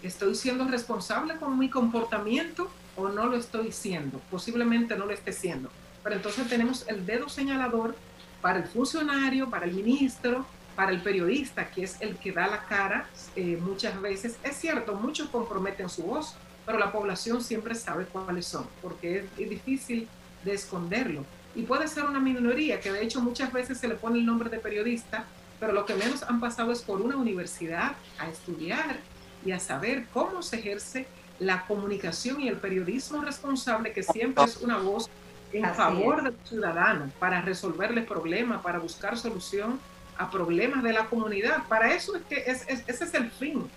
[0.01, 4.19] ¿Estoy siendo responsable con mi comportamiento o no lo estoy siendo?
[4.31, 5.69] Posiblemente no lo esté siendo.
[6.03, 7.95] Pero entonces tenemos el dedo señalador
[8.41, 12.65] para el funcionario, para el ministro, para el periodista, que es el que da la
[12.65, 14.37] cara eh, muchas veces.
[14.43, 19.25] Es cierto, muchos comprometen su voz, pero la población siempre sabe cuáles son, porque es,
[19.37, 20.07] es difícil
[20.43, 21.25] de esconderlo.
[21.55, 24.49] Y puede ser una minoría, que de hecho muchas veces se le pone el nombre
[24.49, 25.25] de periodista,
[25.59, 28.97] pero lo que menos han pasado es por una universidad a estudiar
[29.45, 31.05] y a saber cómo se ejerce
[31.39, 35.09] la comunicación y el periodismo responsable, que siempre es una voz
[35.51, 36.23] en Así favor es.
[36.25, 39.79] del ciudadano, para resolverle problemas, para buscar solución
[40.17, 41.67] a problemas de la comunidad.
[41.67, 43.69] Para eso es que es- es- ese es el fin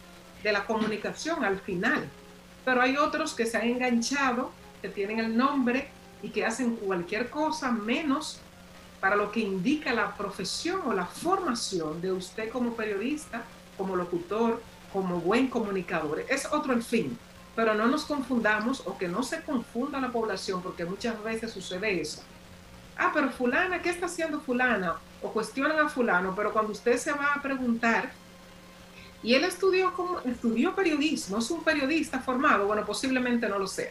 [0.43, 2.09] de la comunicación al final.
[2.65, 5.89] Pero hay otros que se han enganchado, que tienen el nombre
[6.23, 8.41] y que hacen cualquier cosa menos
[9.01, 13.43] para lo que indica la profesión o la formación de usted como periodista,
[13.77, 16.25] como locutor, como buen comunicador.
[16.29, 17.19] Es otro el fin,
[17.55, 22.01] pero no nos confundamos o que no se confunda la población porque muchas veces sucede
[22.01, 22.23] eso.
[22.97, 24.97] Ah, pero fulana, ¿qué está haciendo fulana?
[25.23, 28.11] O cuestionan a fulano, pero cuando usted se va a preguntar,
[29.23, 33.91] y él estudió, como, estudió periodismo, es un periodista formado, bueno, posiblemente no lo sea.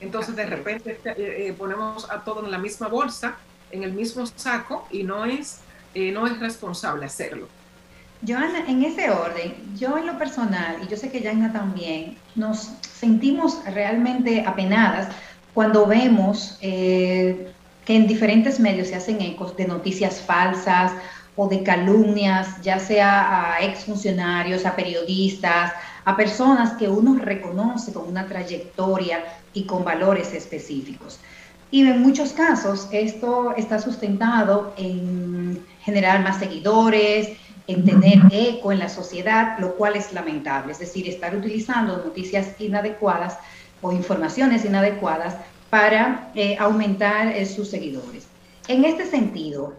[0.00, 3.36] Entonces de repente eh, eh, ponemos a todo en la misma bolsa,
[3.70, 5.60] en el mismo saco, y no es,
[5.94, 7.48] eh, no es responsable hacerlo.
[8.26, 12.72] Joana, en ese orden, yo en lo personal, y yo sé que Jaina también, nos
[12.80, 15.08] sentimos realmente apenadas
[15.54, 17.52] cuando vemos que
[17.86, 20.92] en diferentes medios se hacen ecos de noticias falsas
[21.36, 25.72] o de calumnias, ya sea a exfuncionarios, a periodistas,
[26.08, 31.20] a personas que uno reconoce con una trayectoria y con valores específicos.
[31.70, 38.78] Y en muchos casos esto está sustentado en generar más seguidores, en tener eco en
[38.78, 40.72] la sociedad, lo cual es lamentable.
[40.72, 43.36] Es decir, estar utilizando noticias inadecuadas
[43.82, 45.36] o informaciones inadecuadas
[45.68, 48.28] para eh, aumentar eh, sus seguidores.
[48.66, 49.74] En este sentido,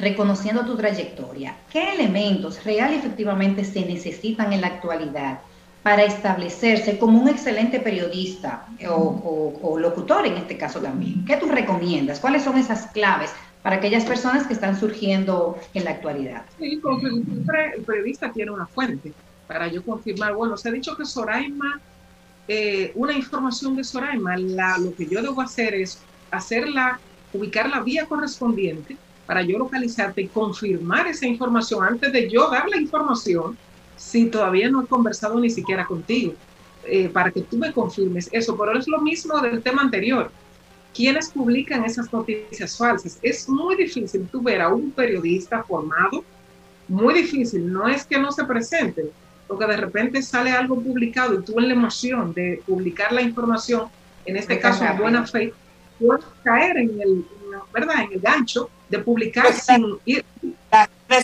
[0.00, 5.40] reconociendo tu trayectoria, ¿qué elementos real y efectivamente se necesitan en la actualidad
[5.86, 11.24] para establecerse como un excelente periodista o, locutor en este caso también?
[11.24, 12.18] ¿Qué tú recomiendas?
[12.18, 13.30] ¿Cuáles son esas claves
[13.62, 16.44] para aquellas personas que están surgiendo en la actualidad?
[16.58, 19.12] Sí, siempre el periodista tiene una fuente
[19.46, 20.34] para yo confirmar.
[20.34, 21.80] Bueno, se ha dicho que Soraima,
[22.48, 26.98] eh, una información de Soraima, lo que yo debo hacer es hacerla,
[27.32, 32.68] ubicar la vía correspondiente para yo localizarte y confirmar esa información antes de yo dar
[32.68, 33.56] la información
[33.96, 36.34] si todavía no he conversado ni siquiera contigo,
[36.84, 38.56] eh, para que tú me confirmes eso.
[38.56, 40.30] Pero es lo mismo del tema anterior.
[40.94, 43.18] ¿Quiénes publican esas noticias falsas?
[43.20, 46.24] Es muy difícil tú ver a un periodista formado,
[46.88, 49.10] muy difícil, no es que no se presente,
[49.46, 53.88] porque de repente sale algo publicado y tú en la emoción de publicar la información,
[54.24, 55.52] en este caso en buena fe,
[55.98, 57.26] puedes caer en el,
[57.74, 58.04] ¿verdad?
[58.04, 60.24] en el gancho de publicar Pues, sin ir.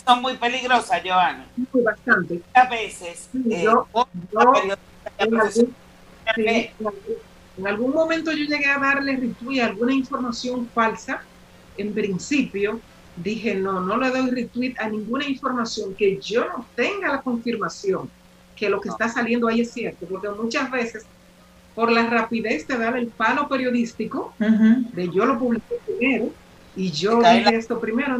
[0.05, 1.45] Son muy peligrosas, Joana.
[1.55, 2.41] Muy bastante.
[2.53, 3.87] A veces, eh, yo-
[5.19, 5.75] en algún,
[6.35, 6.69] sí,
[7.57, 11.21] en algún momento yo llegué a darle retweet a alguna información falsa.
[11.77, 12.79] En principio
[13.15, 18.09] dije, no, no le doy retweet a ninguna información que yo no tenga la confirmación
[18.55, 21.05] que lo que está saliendo ahí es cierto, porque muchas veces
[21.75, 24.33] por la rapidez te dan el palo periodístico
[24.93, 26.29] de yo lo publiqué primero
[26.75, 28.19] y yo dije la- esto primero.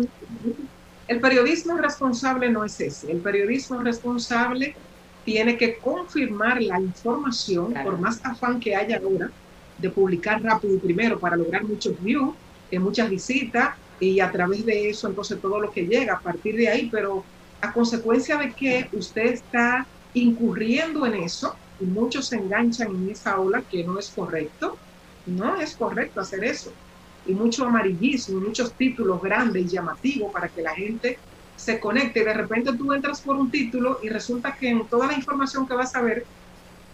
[1.08, 3.12] El periodismo responsable no es ese.
[3.12, 4.76] El periodismo responsable
[5.24, 9.32] tiene que confirmar la información, por más afán que haya ahora,
[9.78, 12.36] de publicar rápido y primero para lograr muchos views,
[12.70, 16.56] eh, muchas visitas, y a través de eso entonces todo lo que llega a partir
[16.56, 17.30] de ahí, pero
[17.62, 23.40] a consecuencia de que usted está incurriendo en eso, y muchos se enganchan en esa
[23.40, 24.82] ola que no es correcto,
[25.26, 26.78] no es correcto hacer eso.
[27.26, 31.18] Y mucho amarillismo, muchos títulos grandes y llamativos para que la gente
[31.56, 32.22] se conecte.
[32.22, 35.68] Y de repente tú entras por un título y resulta que en toda la información
[35.68, 36.26] que vas a ver,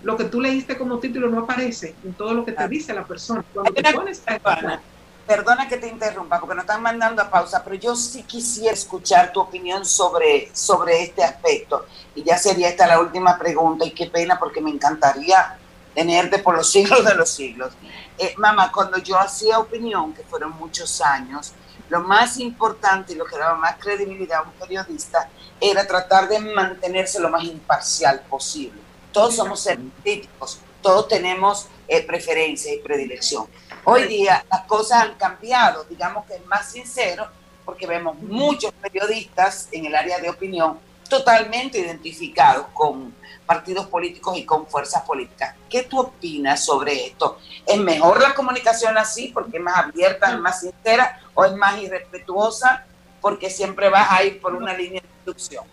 [0.03, 3.05] lo que tú leíste como título no aparece en todo lo que te dice la
[3.05, 3.43] persona.
[3.53, 4.81] Cuando te pones a Joana,
[5.29, 9.31] Perdona que te interrumpa porque nos están mandando a pausa, pero yo sí quisiera escuchar
[9.31, 11.85] tu opinión sobre, sobre este aspecto.
[12.15, 15.59] Y ya sería esta la última pregunta, y qué pena porque me encantaría
[15.99, 17.73] tenerte por los siglos de los siglos.
[18.17, 21.51] Eh, mamá, cuando yo hacía opinión, que fueron muchos años,
[21.89, 26.39] lo más importante y lo que daba más credibilidad a un periodista era tratar de
[26.39, 28.79] mantenerse lo más imparcial posible.
[29.11, 33.47] Todos somos seres críticos, todos tenemos eh, preferencia y predilección.
[33.83, 37.27] Hoy día las cosas han cambiado, digamos que es más sincero,
[37.65, 40.79] porque vemos muchos periodistas en el área de opinión
[41.09, 43.13] totalmente identificados con
[43.45, 45.55] partidos políticos y con fuerzas políticas.
[45.69, 47.39] ¿Qué tú opinas sobre esto?
[47.65, 51.81] ¿Es mejor la comunicación así porque es más abierta, es más sincera o es más
[51.81, 52.85] irrespetuosa
[53.19, 55.65] porque siempre vas a ir por una línea de instrucción?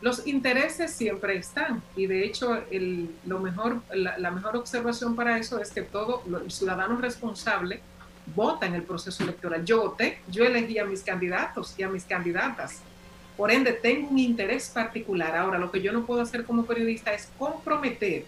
[0.00, 5.38] los intereses siempre están y de hecho el, lo mejor, la, la mejor observación para
[5.38, 7.80] eso es que todo el ciudadano responsable
[8.34, 9.64] vota en el proceso electoral.
[9.64, 12.80] Yo voté, yo elegí a mis candidatos y a mis candidatas.
[13.38, 15.34] Por ende, tengo un interés particular.
[15.36, 18.24] Ahora, lo que yo no puedo hacer como periodista es comprometer.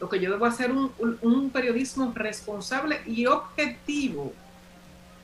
[0.00, 4.32] Lo que yo debo hacer un, un- un periodismo responsable y objetivo.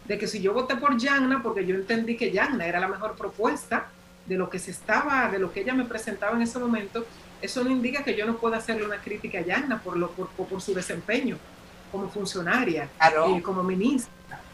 [0.06, 3.16] De que si yo voté por Yanna, porque yo entendí que Yanna era la mejor
[3.16, 3.88] propuesta,
[4.26, 7.06] de lo que se estaba, de lo que ella me presentaba en ese momento,
[7.40, 10.28] eso no indica que yo no pueda hacerle una crítica a Yanna por, lo, por,
[10.28, 11.38] por su desempeño.
[11.90, 13.34] como funcionaria, Claro.
[13.34, 14.12] eh, como ministra,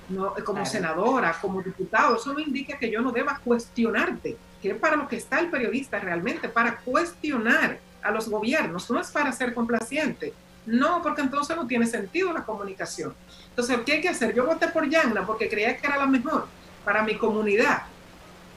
[0.08, 0.66] no, como Claro.
[0.66, 2.16] senadora, como diputado.
[2.16, 5.50] Eso no indica que yo no deba cuestionarte, que es para lo que está el
[5.50, 10.32] periodista realmente, para cuestionar a los gobiernos, no es para ser complaciente.
[10.66, 13.14] No, porque entonces no tiene sentido la comunicación.
[13.50, 14.34] Entonces, ¿qué hay que hacer?
[14.34, 16.46] Yo voté por Yagna porque creía que era la mejor
[16.84, 17.82] para mi comunidad.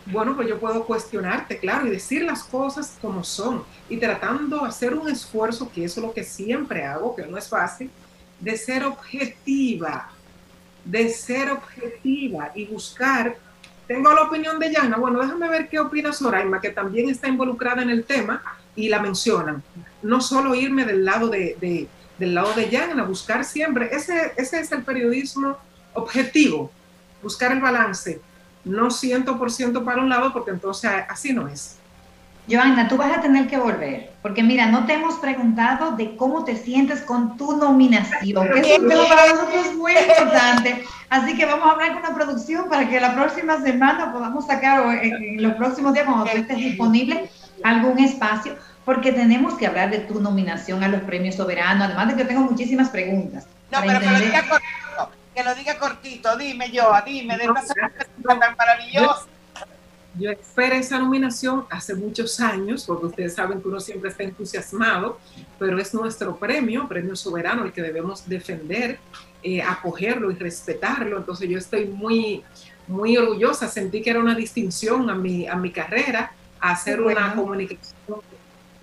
[0.05, 4.69] Bueno, pues yo puedo cuestionarte, claro, y decir las cosas como son, y tratando de
[4.69, 7.91] hacer un esfuerzo, que eso es lo que siempre hago, que no es fácil,
[8.39, 10.09] de ser objetiva,
[10.87, 13.35] de ser objetiva y buscar.
[13.87, 17.81] Tengo la opinión de Yana, bueno, déjame ver qué opina Soraima, que también está involucrada
[17.81, 18.41] en el tema
[18.75, 19.63] y la mencionan.
[20.03, 21.87] No solo irme del lado de, de-
[22.19, 25.55] del lado de Yana, buscar siempre, ese, ese es el periodismo
[25.93, 26.71] objetivo,
[27.21, 28.19] buscar el balance,
[28.65, 31.77] no 100% para un lado, porque entonces así no es.
[32.49, 36.45] Joana, tú vas a tener que volver, porque mira, no te hemos preguntado de cómo
[36.45, 40.85] te sientes con tu nominación, que es un tema para nosotros muy importante.
[41.09, 44.79] Así que vamos a hablar con la producción para que la próxima semana podamos sacar,
[44.81, 47.29] o en, en los próximos días, cuando tú estés disponible,
[47.63, 52.15] algún espacio, porque tenemos que hablar de tu nominación a los premios soberanos, además de
[52.15, 53.45] que tengo muchísimas preguntas.
[53.71, 57.61] No, pero que lo diga cortito, que lo diga cortito, dime yo, dime, de esta
[57.61, 59.25] sorpresa tan maravillosa.
[60.19, 65.19] Yo esperé esa nominación hace muchos años, porque ustedes saben que uno siempre está entusiasmado,
[65.59, 68.99] pero es nuestro premio, premio soberano, el que debemos defender,
[69.43, 71.17] eh, acogerlo y respetarlo.
[71.17, 72.43] Entonces yo estoy muy,
[72.87, 77.19] muy orgullosa, sentí que era una distinción a mi, a mi carrera, hacer bueno.
[77.19, 78.21] una comunicación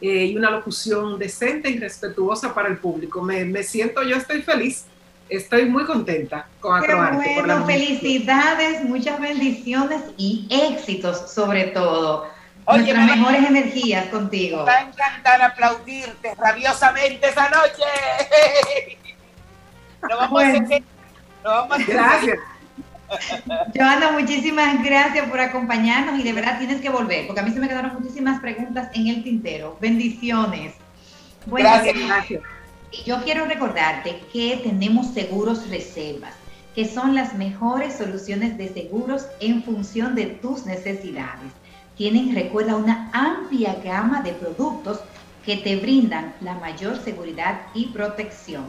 [0.01, 3.22] eh, y una locución decente y respetuosa para el público.
[3.22, 4.85] Me, me siento, yo estoy feliz,
[5.29, 7.35] estoy muy contenta con Qué Acroarte.
[7.35, 12.29] por la bueno, felicidades, muchas bendiciones y éxitos sobre todo.
[12.66, 14.59] Oye, Nuestras me mejores energías contigo.
[14.59, 18.99] Me va a encantar aplaudirte rabiosamente esa noche.
[20.09, 20.83] Lo vamos a hacer.
[21.43, 21.83] Lo vamos a.
[21.85, 22.39] Gracias.
[23.75, 27.61] Joana, muchísimas gracias por acompañarnos y de verdad tienes que volver, porque a mí se
[27.61, 29.77] me quedaron muchísimas preguntas en el tintero.
[29.81, 30.75] Bendiciones.
[31.47, 31.97] Bueno, Gracias.
[32.07, 32.43] Gracias.
[33.05, 36.35] Yo quiero recordarte que tenemos seguros reservas,
[36.75, 41.53] que son las mejores soluciones de seguros en función de tus necesidades.
[41.97, 45.01] Tienen, recuerda, una amplia gama de productos
[45.45, 48.65] que te brindan la mayor seguridad y protección.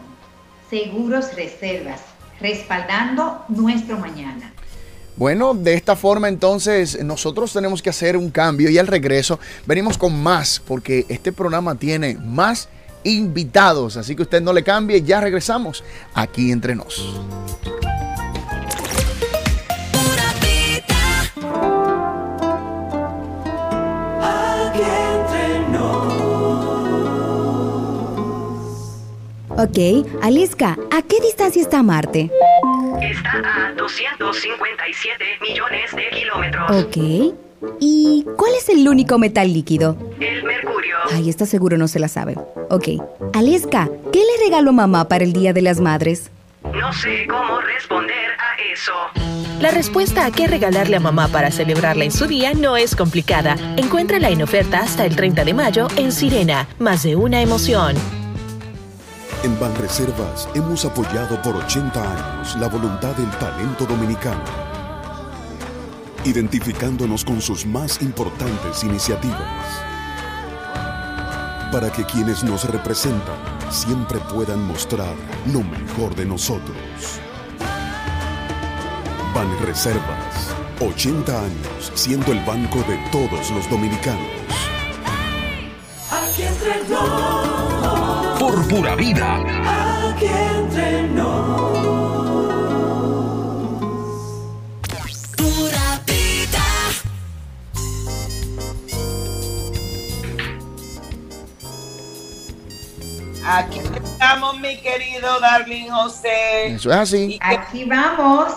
[0.70, 2.02] Seguros reservas,
[2.40, 4.52] respaldando nuestro mañana.
[5.18, 9.98] Bueno, de esta forma entonces nosotros tenemos que hacer un cambio y al regreso venimos
[9.98, 12.68] con más porque este programa tiene más
[13.06, 15.84] invitados, así que usted no le cambie, ya regresamos
[16.14, 17.16] aquí entre nos.
[29.58, 32.30] Ok, Aliska, ¿a qué distancia está Marte?
[33.02, 36.86] Está a 257 millones de kilómetros.
[36.86, 36.98] Ok.
[37.80, 39.98] ¿Y cuál es el único metal líquido?
[40.20, 40.45] El.
[41.16, 42.36] Ay, está seguro no se la sabe.
[42.70, 42.90] Ok.
[43.34, 46.30] Aliska, ¿qué le regaló mamá para el Día de las Madres?
[46.74, 48.92] No sé cómo responder a eso.
[49.62, 53.56] La respuesta a qué regalarle a mamá para celebrarla en su día no es complicada.
[53.78, 56.68] Encuéntrala en oferta hasta el 30 de mayo en Sirena.
[56.80, 57.96] Más de una emoción.
[59.44, 64.44] En Banreservas hemos apoyado por 80 años la voluntad del talento dominicano,
[66.26, 69.95] identificándonos con sus más importantes iniciativas,
[71.72, 73.36] para que quienes nos representan
[73.70, 75.14] siempre puedan mostrar
[75.52, 76.78] lo mejor de nosotros.
[79.34, 84.22] Banreservas, 80 años siendo el banco de todos los dominicanos.
[86.12, 89.36] Aquí entre nos, Por pura vida.
[90.10, 91.04] aquí entre
[103.48, 106.68] Aquí estamos, mi querido Darling José.
[106.68, 107.40] Eso es así.
[107.42, 108.52] Aquí vamos.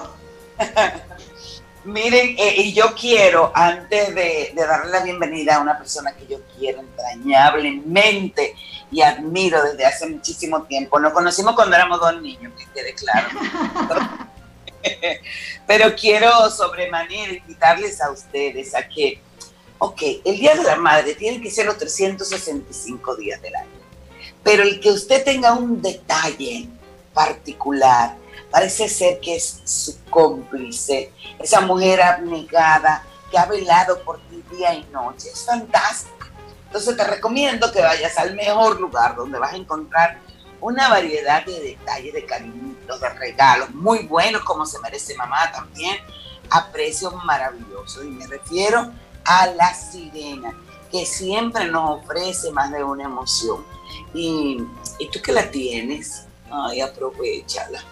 [1.84, 6.26] Miren, eh, y yo quiero, antes de, de darle la bienvenida a una persona que
[6.26, 8.54] yo quiero entrañablemente
[8.90, 13.28] y admiro desde hace muchísimo tiempo, nos conocimos cuando éramos dos niños, que quede claro.
[15.66, 19.20] Pero quiero sobremanera invitarles a ustedes a que,
[19.78, 23.77] ok, el Día de la Madre tiene que ser los 365 días del año,
[24.48, 26.70] pero el que usted tenga un detalle
[27.12, 28.16] particular,
[28.50, 34.72] parece ser que es su cómplice, esa mujer abnegada que ha velado por ti día
[34.72, 36.28] y noche, es fantástico.
[36.64, 40.18] Entonces te recomiendo que vayas al mejor lugar donde vas a encontrar
[40.62, 45.98] una variedad de detalles, de cariñitos, de regalos, muy buenos como se merece mamá también,
[46.48, 48.02] a precios maravillosos.
[48.02, 48.94] Y me refiero
[49.26, 50.54] a la sirena,
[50.90, 53.64] que siempre nos ofrece más de una emoción.
[54.14, 54.62] Y,
[54.98, 57.82] y tú que la tienes, ay, aprovechala,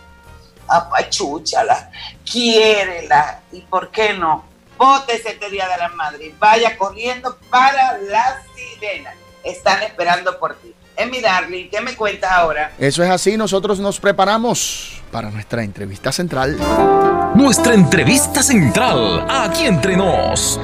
[0.68, 1.90] apachúchala,
[2.24, 4.44] quiérela, y por qué no,
[4.76, 9.14] bótese este Día de la Madre, vaya corriendo para la sirena.
[9.44, 10.74] Están esperando por ti.
[10.96, 12.72] Emi Darling, ¿qué me cuentas ahora?
[12.78, 16.56] Eso es así, nosotros nos preparamos para nuestra entrevista central.
[17.34, 20.58] Nuestra entrevista central, aquí entre nos.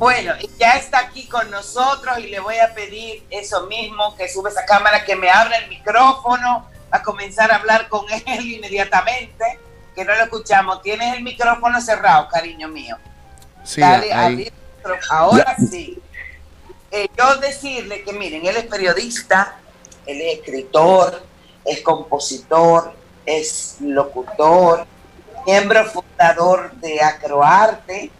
[0.00, 4.48] Bueno, ya está aquí con nosotros y le voy a pedir eso mismo, que sube
[4.48, 9.58] esa cámara, que me abra el micrófono, a comenzar a hablar con él inmediatamente,
[9.94, 10.80] que no lo escuchamos.
[10.80, 12.96] Tienes el micrófono cerrado, cariño mío.
[13.62, 14.50] Sí, Dale, ahí.
[15.10, 16.00] ahora sí.
[16.90, 19.58] Eh, yo decirle que miren, él es periodista,
[20.06, 21.22] él es escritor,
[21.62, 22.94] es compositor,
[23.26, 24.86] es locutor,
[25.44, 28.10] miembro fundador de Acroarte,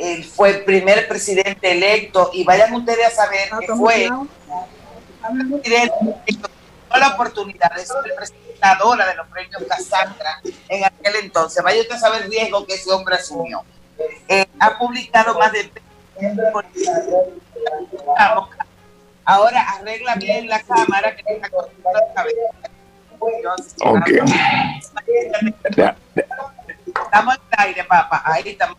[0.00, 4.12] él fue el primer presidente electo y vayan ustedes a saber que fue el
[5.60, 5.94] presidente
[6.26, 11.62] que tuvo la oportunidad de ser presentadora de los premios Casandra en aquel entonces.
[11.62, 13.62] Vaya usted a saber el riesgo que ese hombre asumió.
[14.26, 15.70] Eh, ha publicado más de
[19.24, 22.70] Ahora arregla bien la cámara que está cortando la cabeza.
[23.84, 24.08] Ok.
[25.76, 25.94] Ya,
[26.86, 28.22] Estamos en el aire, papá.
[28.24, 28.78] Ahí estamos.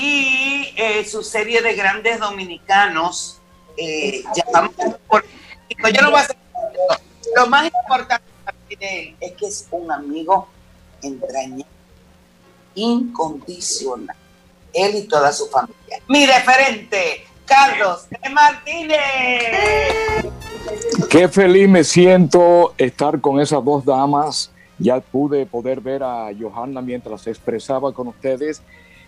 [0.00, 3.40] Y eh, su serie de grandes dominicanos,
[3.76, 4.22] eh,
[5.08, 5.24] por-
[5.92, 6.36] Yo no voy a hacer.
[7.36, 8.24] Lo más importante
[8.78, 10.48] de él es que es un amigo
[11.02, 11.66] entrañable,
[12.74, 14.16] incondicional.
[14.72, 16.00] Él y toda su familia.
[16.08, 18.98] Mi referente, Carlos de Martínez.
[21.10, 24.50] Qué feliz me siento estar con esas dos damas.
[24.78, 28.62] Ya pude poder ver a Johanna mientras se expresaba con ustedes.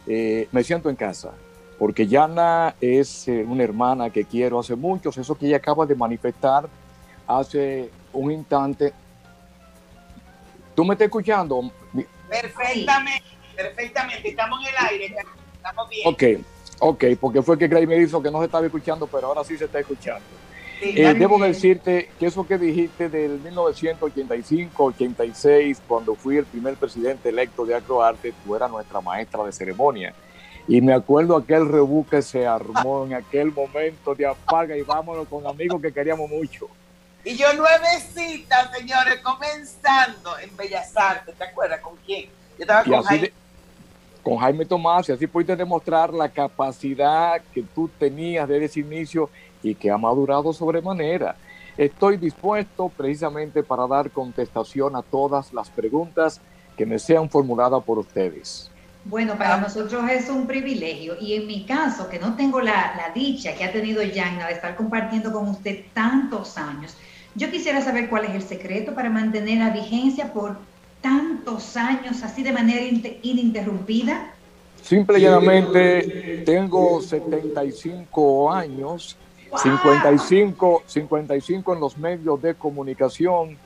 [0.07, 1.32] Eh, me siento en casa,
[1.78, 5.94] porque Yana es eh, una hermana que quiero hace muchos, eso que ella acaba de
[5.94, 6.68] manifestar
[7.26, 8.92] hace un instante.
[10.74, 11.70] ¿Tú me estás escuchando?
[12.28, 13.24] Perfectamente,
[13.57, 14.28] perfectamente.
[14.28, 15.16] Estamos en el aire,
[15.55, 16.09] estamos bien.
[16.09, 16.44] Ok,
[16.78, 19.57] ok, porque fue que Gray me dijo que no se estaba escuchando, pero ahora sí
[19.57, 20.24] se está escuchando.
[20.83, 27.66] Eh, debo decirte que eso que dijiste del 1985-86, cuando fui el primer presidente electo
[27.66, 30.14] de Acroarte, tú eras nuestra maestra de ceremonia.
[30.68, 35.26] Y me acuerdo aquel rebú que se armó en aquel momento de apaga y vámonos
[35.28, 36.66] con amigos que queríamos mucho.
[37.24, 42.26] Y yo nuevecita, señores, comenzando en Bellas Artes, ¿te acuerdas con quién?
[42.57, 43.22] Yo estaba Y con Jaime.
[43.26, 43.33] de-
[44.22, 49.31] con Jaime Tomás, y así pudiste demostrar la capacidad que tú tenías desde ese inicio
[49.63, 51.37] y que ha madurado sobremanera.
[51.77, 56.41] Estoy dispuesto precisamente para dar contestación a todas las preguntas
[56.77, 58.71] que me sean formuladas por ustedes.
[59.05, 63.13] Bueno, para nosotros es un privilegio y en mi caso, que no tengo la, la
[63.15, 66.95] dicha que ha tenido Yana de estar compartiendo con usted tantos años,
[67.35, 70.59] yo quisiera saber cuál es el secreto para mantener la vigencia por
[71.01, 74.35] tantos años así de manera inte- ininterrumpida.
[74.83, 79.17] Simple y llanamente tengo 75 años,
[79.57, 83.57] 55, 55 en los medios de comunicación,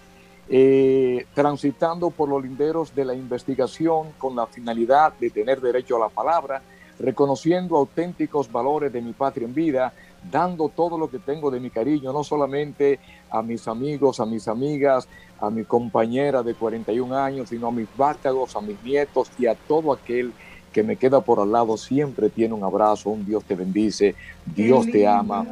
[0.49, 6.01] eh, transitando por los linderos de la investigación con la finalidad de tener derecho a
[6.01, 6.63] la palabra,
[6.99, 9.93] reconociendo auténticos valores de mi patria en vida,
[10.31, 12.99] dando todo lo que tengo de mi cariño, no solamente
[13.31, 15.09] a mis amigos, a mis amigas,
[15.41, 19.55] a mi compañera de 41 años, sino a mis vástagos, a mis nietos y a
[19.55, 20.33] todo aquel
[20.73, 24.15] que me queda por al lado, siempre tiene un abrazo, un Dios te bendice,
[24.45, 25.47] Dios te ama,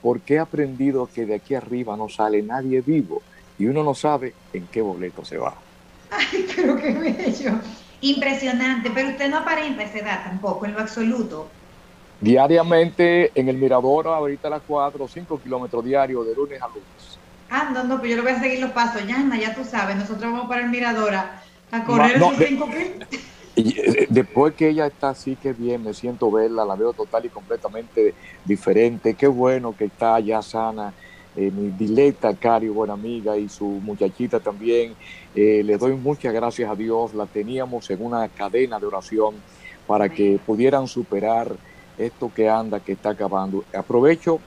[0.00, 3.24] porque he aprendido que de aquí arriba no sale nadie vivo
[3.56, 5.62] y uno no sabe en qué boleto se va.
[6.10, 7.60] Ay, pero qué bello.
[8.00, 11.58] Impresionante, pero usted no aparenta esa edad tampoco, en lo absoluto.
[12.20, 16.68] Diariamente en el Mirador, ahorita a las 4 o 5 kilómetros diarios de lunes a
[16.68, 17.20] lunes.
[17.48, 19.06] Ah, no, no, pues yo le voy a seguir los pasos.
[19.06, 21.42] Yana, ya tú sabes, nosotros vamos para el Mirador a,
[21.86, 23.08] correr no, esos de- cinco kilómetros.
[23.58, 27.26] Y eh, después que ella está así, que bien, me siento verla, la veo total
[27.26, 29.14] y completamente diferente.
[29.14, 30.94] Qué bueno que está ya sana.
[31.34, 34.94] Eh, mi dileta Cari, buena amiga, y su muchachita también.
[35.34, 37.14] Eh, le doy muchas gracias a Dios.
[37.14, 39.34] La teníamos en una cadena de oración
[39.88, 41.56] para que pudieran superar
[41.98, 43.64] esto que anda, que está acabando.
[43.74, 44.38] Aprovecho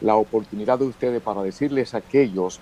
[0.00, 2.60] la oportunidad de ustedes para decirles a aquellos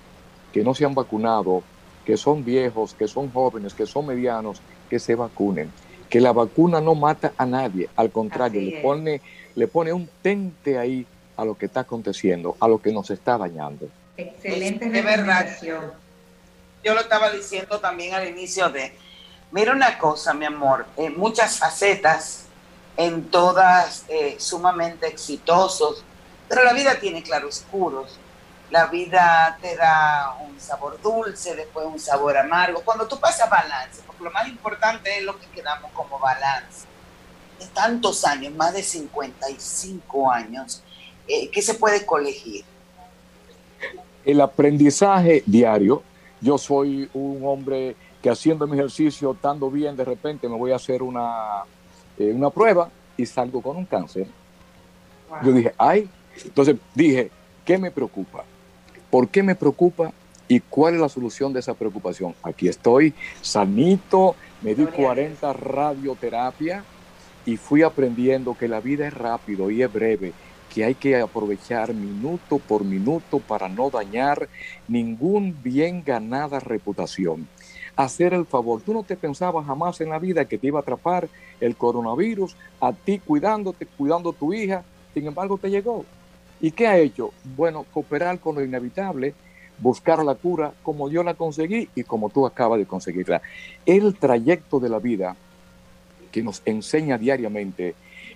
[0.51, 1.61] que no se han vacunado,
[2.05, 5.71] que son viejos, que son jóvenes, que son medianos, que se vacunen.
[6.11, 9.21] Que la vacuna no mata a nadie, al contrario, le pone,
[9.55, 11.07] le pone un tente ahí
[11.37, 13.87] a lo que está aconteciendo, a lo que nos está dañando.
[14.17, 15.47] Excelente de verdad.
[16.83, 18.93] Yo lo estaba diciendo también al inicio de,
[19.51, 22.45] mira una cosa, mi amor, eh, muchas facetas,
[22.97, 26.03] en todas eh, sumamente exitosos,
[26.49, 28.19] pero la vida tiene claroscuros.
[28.71, 32.81] La vida te da un sabor dulce, después un sabor amargo.
[32.85, 36.87] Cuando tú pasas balance, porque lo más importante es lo que quedamos como balance.
[37.59, 40.81] De tantos años, más de 55 años,
[41.27, 42.63] eh, ¿qué se puede colegir?
[44.23, 46.01] El aprendizaje diario,
[46.39, 50.77] yo soy un hombre que haciendo mi ejercicio, estando bien, de repente me voy a
[50.77, 51.63] hacer una,
[52.17, 54.27] eh, una prueba y salgo con un cáncer.
[55.43, 56.09] Yo dije, ay,
[56.43, 57.31] entonces dije,
[57.65, 58.43] ¿qué me preocupa?
[59.11, 60.13] ¿Por qué me preocupa?
[60.47, 62.33] ¿Y cuál es la solución de esa preocupación?
[62.41, 66.85] Aquí estoy, sanito, me di 40 radioterapia
[67.45, 70.31] y fui aprendiendo que la vida es rápido y es breve,
[70.73, 74.47] que hay que aprovechar minuto por minuto para no dañar
[74.87, 77.49] ningún bien ganada reputación.
[77.97, 78.81] Hacer el favor.
[78.81, 81.27] Tú no te pensabas jamás en la vida que te iba a atrapar
[81.59, 86.05] el coronavirus, a ti cuidándote, cuidando a tu hija, sin embargo te llegó.
[86.61, 87.33] ¿Y qué ha hecho?
[87.55, 89.33] Bueno, cooperar con lo inevitable,
[89.79, 93.41] buscar la cura como yo la conseguí y como tú acabas de conseguirla.
[93.85, 95.35] El trayecto de la vida
[96.31, 97.95] que nos enseña diariamente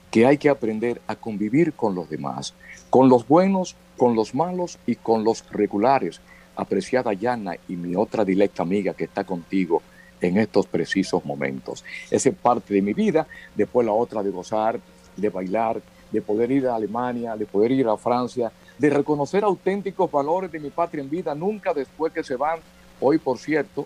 [0.10, 2.54] que hay que aprender a convivir con los demás,
[2.90, 6.20] con los buenos, con los malos y con los regulares.
[6.56, 9.82] Apreciada Yana y mi otra directa amiga que está contigo
[10.22, 11.84] en estos precisos momentos.
[12.10, 14.80] Esa es parte de mi vida, después la otra de gozar,
[15.16, 15.82] de bailar,
[16.12, 20.60] de poder ir a Alemania, de poder ir a Francia, de reconocer auténticos valores de
[20.60, 22.60] mi patria en vida, nunca después que se van.
[23.00, 23.86] Hoy, por cierto,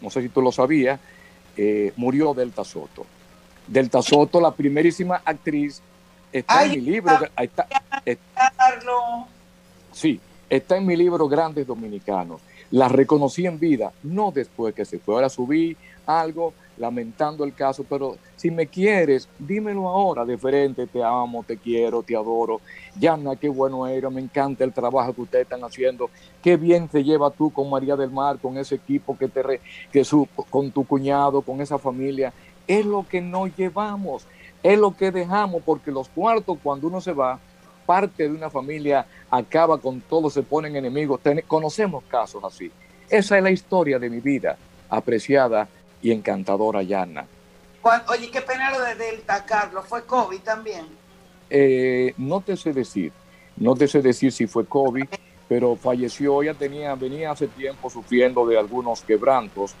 [0.00, 0.98] no sé si tú lo sabías,
[1.56, 3.04] eh, murió Delta Soto.
[3.66, 5.80] Delta Soto, la primerísima actriz,
[6.32, 7.18] está en mi libro.
[7.36, 7.66] ahí está-
[8.06, 8.16] eh,
[9.92, 12.40] sí, está en mi libro Grandes Dominicanos.
[12.70, 15.14] La reconocí en vida, no después que se fue.
[15.14, 21.44] Ahora subí algo lamentando el caso, pero si me quieres, dímelo ahora, diferente, te amo,
[21.46, 22.60] te quiero, te adoro.
[22.98, 26.10] Yana, qué bueno era, me encanta el trabajo que ustedes están haciendo.
[26.42, 29.60] Qué bien te lleva tú con María del Mar, con ese equipo que te re-
[29.92, 32.32] que su, con tu cuñado, con esa familia.
[32.66, 34.26] Es lo que nos llevamos,
[34.62, 37.40] es lo que dejamos, porque los cuartos, cuando uno se va,
[37.86, 41.20] parte de una familia acaba con todo, se ponen enemigos.
[41.22, 42.70] Ten- conocemos casos así.
[43.08, 44.58] Esa es la historia de mi vida,
[44.90, 45.68] apreciada
[46.02, 47.26] y encantadora Yana.
[48.08, 49.84] Oye, qué pena lo de Delta, Carlos.
[49.86, 50.86] Fue COVID también.
[51.48, 53.12] Eh, no te sé decir,
[53.56, 55.06] no te sé decir si fue COVID,
[55.48, 59.74] pero falleció, ella tenía, venía hace tiempo sufriendo de algunos quebrantos,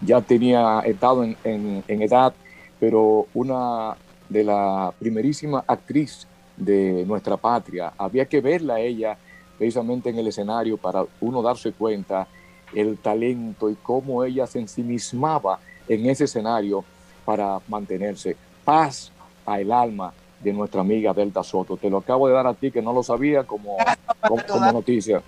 [0.00, 2.34] ya tenía estado en, en- en edad,
[2.80, 3.96] pero una
[4.28, 9.16] de la primerísima actriz de nuestra patria, había que verla a ella
[9.56, 12.26] precisamente en el escenario para uno darse cuenta
[12.74, 15.58] el talento y cómo ella se ensimismaba
[15.88, 16.84] en ese escenario
[17.24, 18.36] para mantenerse.
[18.64, 19.10] Paz
[19.46, 21.76] al alma de nuestra amiga Delta Soto.
[21.76, 23.76] Te lo acabo de dar a ti que no lo sabía como,
[24.20, 25.22] como, como noticia.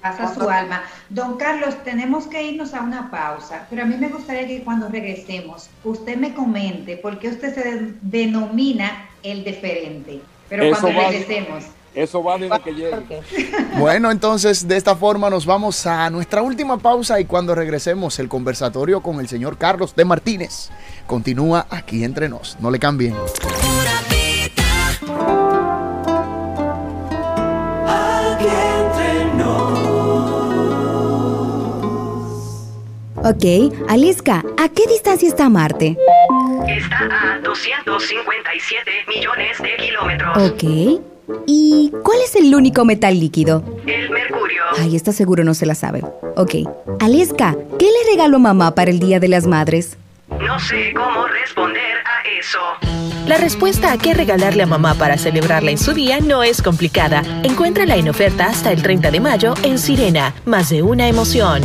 [0.00, 0.82] Pasa su alma.
[1.08, 4.88] Don Carlos, tenemos que irnos a una pausa, pero a mí me gustaría que cuando
[4.88, 10.20] regresemos, usted me comente por qué usted se de- denomina el deferente.
[10.50, 11.64] Pero Eso cuando va- regresemos.
[11.94, 13.22] Eso va desde que llegue.
[13.78, 18.28] Bueno, entonces de esta forma nos vamos a nuestra última pausa y cuando regresemos el
[18.28, 20.70] conversatorio con el señor Carlos de Martínez
[21.06, 22.58] continúa aquí entre nos.
[22.60, 23.14] No le cambien.
[33.26, 35.96] Ok, Aliska, ¿a qué distancia está Marte?
[36.68, 40.50] Está a 257 millones de kilómetros.
[40.50, 41.13] Ok.
[41.46, 43.62] ¿Y cuál es el único metal líquido?
[43.86, 44.62] El mercurio.
[44.78, 46.02] Ay, está seguro no se la sabe.
[46.36, 46.54] Ok.
[47.00, 49.96] Aliska, ¿qué le regaló mamá para el Día de las Madres?
[50.40, 52.58] No sé cómo responder a eso.
[53.26, 57.22] La respuesta a qué regalarle a mamá para celebrarla en su día no es complicada.
[57.42, 60.34] Encuéntrala en oferta hasta el 30 de mayo en Sirena.
[60.44, 61.62] Más de una emoción.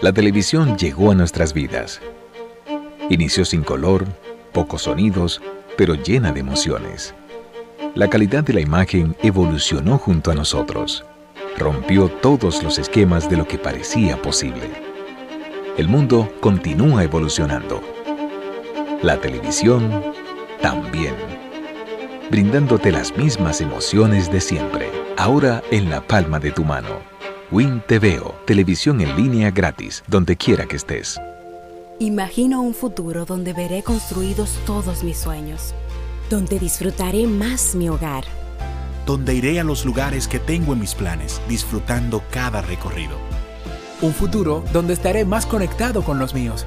[0.00, 2.00] La televisión llegó a nuestras vidas.
[3.08, 4.04] Inició sin color,
[4.52, 5.40] pocos sonidos,
[5.76, 7.14] pero llena de emociones.
[7.94, 11.04] La calidad de la imagen evolucionó junto a nosotros.
[11.56, 14.95] Rompió todos los esquemas de lo que parecía posible.
[15.76, 17.82] El mundo continúa evolucionando.
[19.02, 20.02] La televisión
[20.62, 21.14] también.
[22.30, 27.00] Brindándote las mismas emociones de siempre, ahora en la palma de tu mano.
[27.50, 31.20] Win TVO, televisión en línea gratis, donde quiera que estés.
[31.98, 35.74] Imagino un futuro donde veré construidos todos mis sueños,
[36.30, 38.24] donde disfrutaré más mi hogar,
[39.04, 43.25] donde iré a los lugares que tengo en mis planes, disfrutando cada recorrido.
[44.02, 46.66] Un futuro donde estaré más conectado con los míos.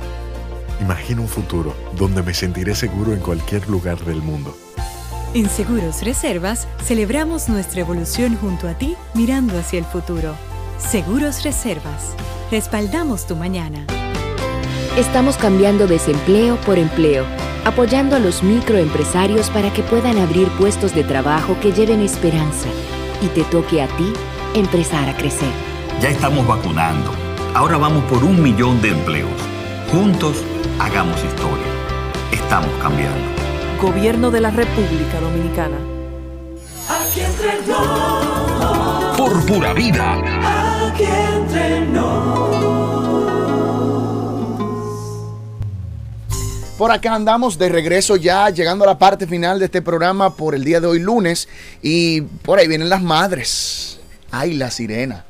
[0.82, 4.58] Imagino un futuro donde me sentiré seguro en cualquier lugar del mundo.
[5.36, 10.34] En Seguros Reservas celebramos nuestra evolución junto a ti mirando hacia el futuro.
[10.80, 12.16] Seguros Reservas.
[12.50, 13.86] Respaldamos tu mañana.
[14.98, 17.26] Estamos cambiando desempleo por empleo,
[17.64, 22.70] apoyando a los microempresarios para que puedan abrir puestos de trabajo que lleven esperanza
[23.22, 24.14] y te toque a ti
[24.56, 25.69] empezar a crecer.
[26.02, 27.12] Ya estamos vacunando.
[27.54, 29.30] Ahora vamos por un millón de empleos.
[29.92, 30.38] Juntos,
[30.80, 31.66] hagamos historia.
[32.32, 33.20] Estamos cambiando.
[33.82, 35.76] Gobierno de la República Dominicana.
[36.88, 40.14] Aquí entre nos, Por pura vida.
[40.88, 41.86] aquí entre
[46.78, 50.56] Por acá andamos de regreso ya, llegando a la parte final de este programa por
[50.56, 51.50] el día de hoy lunes.
[51.82, 54.00] Y por ahí vienen las madres.
[54.32, 55.26] Ay, la sirena.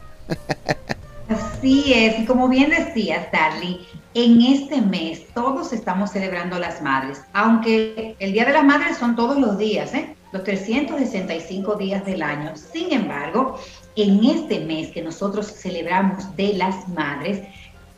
[1.30, 7.22] Así es, y como bien decías, Darly, en este mes todos estamos celebrando las madres,
[7.34, 10.16] aunque el Día de las Madres son todos los días, ¿eh?
[10.32, 12.54] los 365 días del año.
[12.56, 13.60] Sin embargo,
[13.96, 17.42] en este mes que nosotros celebramos de las madres,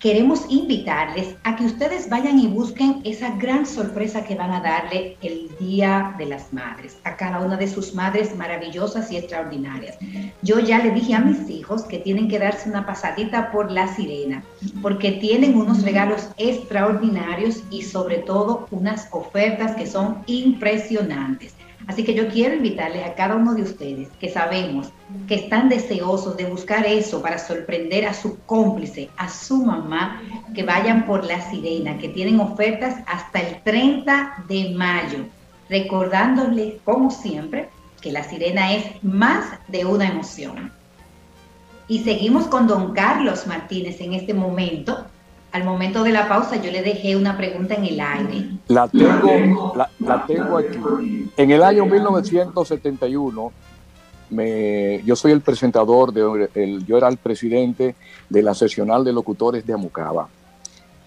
[0.01, 5.15] queremos invitarles a que ustedes vayan y busquen esa gran sorpresa que van a darle
[5.21, 9.97] el Día de las Madres a cada una de sus madres maravillosas y extraordinarias.
[10.41, 13.93] Yo ya le dije a mis hijos que tienen que darse una pasadita por la
[13.93, 14.43] sirena,
[14.81, 21.53] porque tienen unos regalos extraordinarios y sobre todo unas ofertas que son impresionantes.
[21.87, 24.91] Así que yo quiero invitarles a cada uno de ustedes que sabemos
[25.27, 30.21] que están deseosos de buscar eso para sorprender a su cómplice, a su mamá,
[30.53, 35.25] que vayan por la sirena, que tienen ofertas hasta el 30 de mayo,
[35.69, 37.69] recordándoles, como siempre,
[38.01, 40.71] que la sirena es más de una emoción.
[41.87, 45.05] Y seguimos con don Carlos Martínez en este momento.
[45.51, 48.45] Al momento de la pausa yo le dejé una pregunta en el aire.
[48.67, 51.29] La tengo, la, la tengo aquí.
[51.35, 53.51] En el año 1971,
[54.29, 57.95] me, yo soy el presentador, de, el, yo era el presidente
[58.29, 60.29] de la seccional de locutores de Amucaba.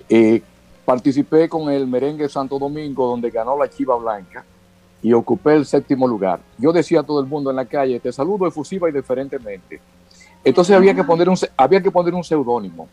[0.09, 0.43] Eh,
[0.85, 4.45] participé con el merengue Santo Domingo, donde ganó la Chiva Blanca
[5.03, 6.41] y ocupé el séptimo lugar.
[6.59, 9.81] Yo decía a todo el mundo en la calle, te saludo efusiva y diferentemente.
[10.43, 12.89] Entonces había que poner un, había que poner un seudónimo.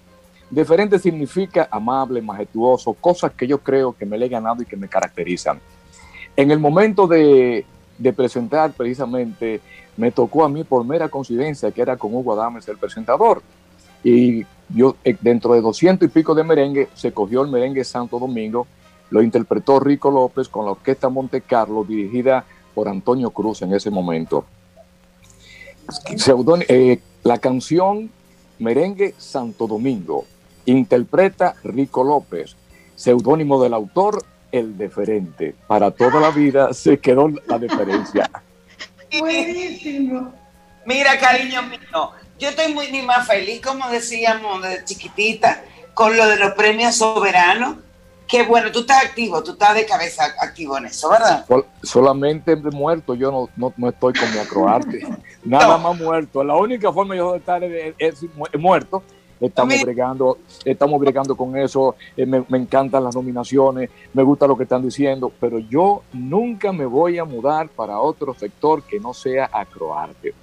[0.52, 4.76] Diferente significa amable, majestuoso, cosas que yo creo que me le he ganado y que
[4.76, 5.62] me caracterizan.
[6.36, 7.66] En el momento de,
[7.98, 9.62] de presentar, precisamente,
[9.96, 13.42] me tocó a mí por mera coincidencia que era con Hugo Adames el presentador.
[14.04, 18.20] Y yo, eh, dentro de doscientos y pico de merengue, se cogió el merengue Santo
[18.20, 18.68] Domingo,
[19.10, 22.44] lo interpretó Rico López con la Orquesta Monte Carlo, dirigida
[22.76, 24.44] por Antonio Cruz en ese momento.
[26.68, 28.10] Eh, la canción
[28.60, 30.26] Merengue Santo Domingo
[30.66, 32.56] interpreta Rico López,
[32.96, 35.56] seudónimo del autor, el deferente.
[35.68, 38.30] Para toda la vida se quedó la deferencia.
[39.20, 40.34] Buenísimo.
[40.86, 46.26] Mira, cariño mío, yo estoy muy ni más feliz, como decíamos de chiquitita, con lo
[46.28, 47.78] de los premios soberanos.
[48.28, 51.46] Que bueno, tú estás activo, tú estás de cabeza activo en eso, ¿verdad?
[51.48, 55.06] Sol- solamente muerto, yo no, no, no estoy como acroarte.
[55.44, 56.42] Nada más muerto.
[56.42, 59.04] La única forma yo de estar es, es mu- muerto.
[59.42, 61.96] Estamos bregando, estamos bregando con eso.
[62.16, 66.72] eh, me, me encantan las nominaciones, me gusta lo que están diciendo, pero yo nunca
[66.72, 70.34] me voy a mudar para otro sector que no sea acroarte.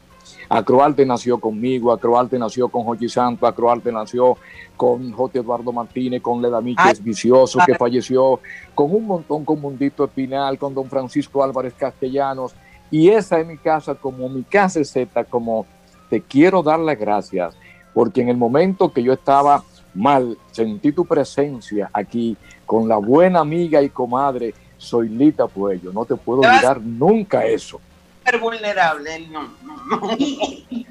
[0.48, 4.36] Acroarte nació conmigo, Acroarte nació con Jochi Santo, Acroarte nació
[4.76, 5.40] con J.
[5.40, 8.40] Eduardo Martínez, con Leda Míquez Vicioso, que falleció,
[8.74, 12.54] con un montón, con Mundito Espinal, con don Francisco Álvarez Castellanos.
[12.90, 15.66] Y esa es mi casa, como mi casa es Z, como
[16.08, 17.54] te quiero dar las gracias,
[17.94, 19.62] porque en el momento que yo estaba
[19.94, 22.36] mal, sentí tu presencia aquí
[22.66, 25.92] con la buena amiga y comadre Soylita Puello.
[25.92, 27.80] No te puedo olvidar nunca eso.
[28.18, 29.26] súper vulnerable.
[29.30, 30.16] No, no, no.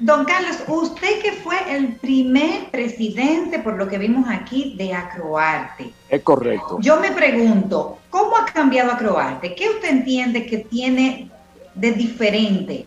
[0.00, 5.92] Don Carlos, usted que fue el primer presidente, por lo que vimos aquí, de Acroarte.
[6.08, 6.78] Es correcto.
[6.80, 9.54] Yo me pregunto, ¿cómo ha cambiado Acroarte?
[9.54, 11.30] ¿Qué usted entiende que tiene
[11.74, 12.86] de diferente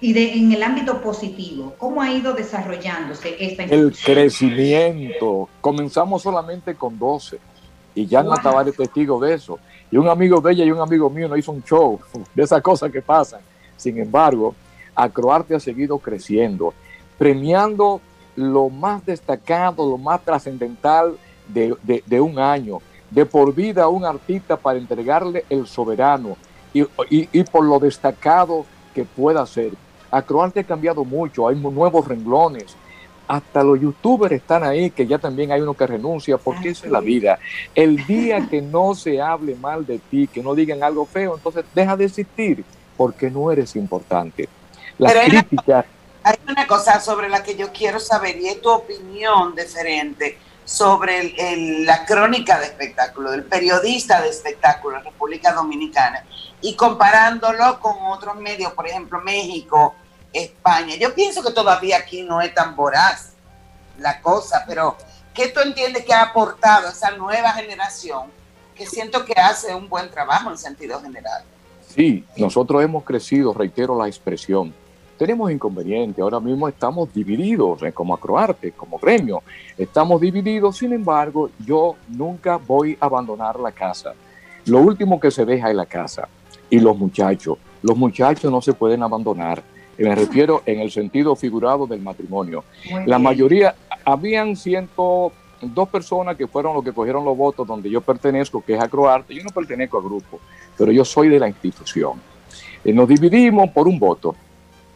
[0.00, 1.74] y de, en el ámbito positivo?
[1.78, 5.48] ¿Cómo ha ido desarrollándose esta El crecimiento.
[5.60, 7.38] Comenzamos solamente con 12
[7.94, 8.34] y ya Wow.
[8.42, 9.58] Tavares es testigo de eso.
[9.90, 11.98] Y un amigo de ella y un amigo mío nos hizo un show
[12.34, 13.40] de esas cosas que pasan.
[13.76, 14.54] Sin embargo,
[14.94, 16.72] Acroarte ha seguido creciendo,
[17.18, 18.00] premiando
[18.34, 21.16] lo más destacado, lo más trascendental
[21.48, 22.80] de, de- de un año,
[23.10, 26.36] de por vida a un artista para entregarle el soberano
[26.74, 29.72] y, y- y por lo destacado que pueda ser.
[30.16, 32.76] Acroarte ha cambiado mucho, hay nuevos renglones,
[33.28, 36.92] hasta los youtubers están ahí, que ya también hay uno que renuncia, porque esa es
[36.92, 37.38] la vida.
[37.74, 41.64] El día que no se hable mal de ti, que no digan algo feo, entonces
[41.74, 42.64] deja de existir,
[42.96, 44.48] porque no eres importante.
[44.98, 45.84] Las Pero hay una- críticas,
[46.22, 51.20] Hay una cosa sobre la que yo quiero saber y es tu opinión diferente sobre
[51.20, 56.24] el- el- la crónica de espectáculo, del periodista de espectáculo en República Dominicana
[56.60, 59.94] y comparándolo con otros medios, por ejemplo México,
[60.36, 60.96] España.
[60.96, 63.32] Yo pienso que todavía aquí no es tan voraz
[63.98, 64.96] la cosa, pero
[65.34, 68.30] ¿qué tú entiendes que ha aportado esa nueva generación
[68.74, 71.42] que siento que hace un buen trabajo en sentido general?
[71.96, 74.72] sí, nosotros hemos crecido, reitero la expresión.
[75.16, 79.42] Tenemos inconvenientes, ahora mismo estamos divididos eh, como acroarte, como gremio.
[79.78, 84.12] Estamos divididos, sin embargo, yo nunca voy a abandonar la casa.
[84.66, 86.28] Lo último que se deja es la casa
[86.68, 87.56] y los muchachos.
[87.80, 89.62] Los muchachos no se pueden abandonar.
[89.98, 92.64] Y Me refiero en el sentido figurado del matrimonio.
[92.90, 93.22] Muy La bien.
[93.22, 93.74] mayoría,
[94.04, 95.32] habían ciento
[95.62, 99.34] dos personas que fueron los que cogieron los votos donde yo pertenezco, que es Acroarte.
[99.34, 100.38] Yo no pertenezco al grupo,
[100.76, 102.20] pero yo soy de la institución.
[102.84, 104.34] Eh, nos dividimos por un voto.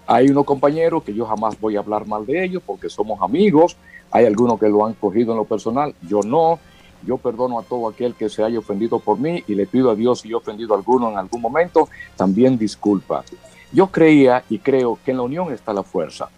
[0.07, 3.77] Hay unos compañeros que yo jamás voy a hablar mal de ellos porque somos amigos.
[4.11, 6.59] Hay algunos que lo han cogido en lo personal, yo no.
[7.07, 9.95] Yo perdono a todo aquel que se haya ofendido por mí y le pido a
[9.95, 13.25] Dios si yo he ofendido a alguno en algún momento, también disculpa.
[13.73, 16.29] Yo creía y creo que en la unión está la fuerza,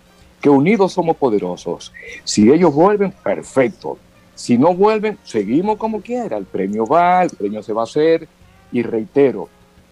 [0.41, 1.93] que unidos somos poderosos.
[2.25, 3.99] Si ellos vuelven, perfecto.
[4.35, 6.37] Si no vuelven, seguimos como quiera.
[6.37, 8.29] El premio va, el premio se va a hacer.
[8.73, 9.49] Y reitero,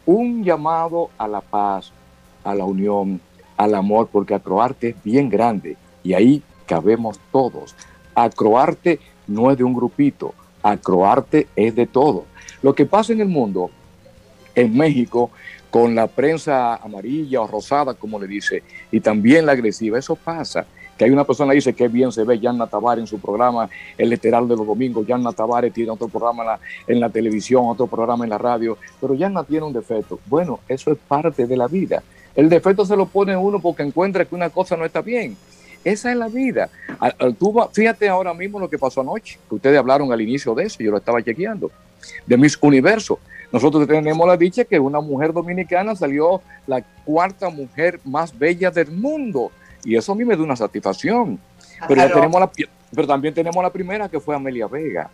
[0.07, 1.93] un llamado a la paz,
[2.45, 3.21] a la unión,
[3.57, 7.75] al amor, porque Acroarte es bien grande y ahí cabemos todos.
[8.15, 12.25] Acroarte no es de un grupito, Acroarte es de todo.
[12.63, 13.71] Lo que pasa en el mundo,
[14.55, 15.31] en México,
[15.71, 20.67] con la prensa amarilla o rosada, como le dice, y también la agresiva, eso pasa.
[20.99, 23.71] Que hay una persona que dice que bien se ve Yanna Tavares en su programa,
[23.97, 25.07] El Literal de los Domingos.
[25.07, 28.77] Yanna Tavares tiene otro programa en la, en la televisión, otro programa en la radio,
[29.01, 30.21] pero Yanna tiene un defecto.
[30.27, 32.03] Bueno, eso es parte de la vida.
[32.35, 35.37] El defecto se lo pone uno porque encuentra que una cosa no está bien.
[35.85, 36.69] Esa es la vida.
[37.73, 40.91] Fíjate ahora mismo lo que pasó anoche, que ustedes hablaron al inicio de eso, yo
[40.91, 41.71] lo estaba chequeando,
[42.27, 43.19] de Miss Universo.
[43.53, 48.91] Nosotros tenemos la dicha que una mujer dominicana salió la cuarta mujer más bella del
[48.93, 49.51] mundo.
[49.85, 51.39] Y eso a mí me da una satisfacción.
[51.89, 52.51] Pero, ya tenemos la,
[52.95, 55.11] pero también tenemos la primera que fue Amelia Vega.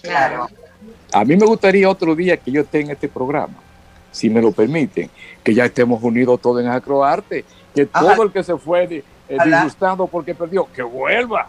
[0.00, 0.48] Claro.
[1.12, 3.54] A mí me gustaría otro día que yo esté en este programa,
[4.10, 5.10] si me lo permiten,
[5.44, 7.44] que ya estemos unidos todos en Acroarte,
[7.74, 8.14] que Ajá.
[8.14, 11.48] todo el que se fue eh, disgustado porque perdió, que vuelva,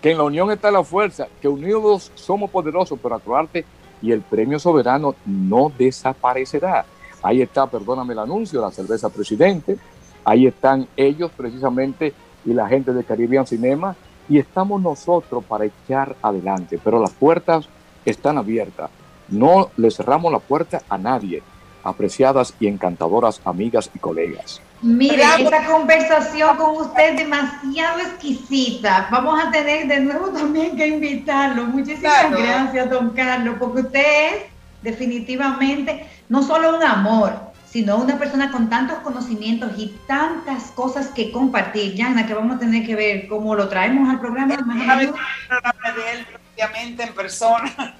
[0.00, 3.64] que en la unión está la fuerza, que unidos somos poderosos, pero Acroarte
[4.02, 6.84] y el premio soberano no desaparecerá.
[7.22, 9.78] Ahí está, perdóname el anuncio, la cerveza presidente,
[10.24, 12.12] ahí están ellos precisamente
[12.44, 13.94] y la gente de Caribbean Cinema,
[14.28, 17.68] y estamos nosotros para echar adelante, pero las puertas
[18.04, 18.90] están abiertas.
[19.28, 21.42] No le cerramos la puerta a nadie,
[21.84, 24.60] apreciadas y encantadoras amigas y colegas.
[24.82, 25.44] Mire, Bravo.
[25.44, 29.06] esta conversación con usted es demasiado exquisita.
[29.12, 31.66] Vamos a tener de nuevo también que invitarlo.
[31.66, 32.36] Muchísimas Claro.
[32.38, 34.42] gracias, don Carlos, porque usted es
[34.82, 37.32] definitivamente no solo un amor,
[37.70, 41.94] sino una persona con tantos conocimientos y tantas cosas que compartir.
[41.94, 46.26] Yana, que vamos a tener que ver cómo lo traemos al programa más de él
[46.32, 47.94] propiamente en persona.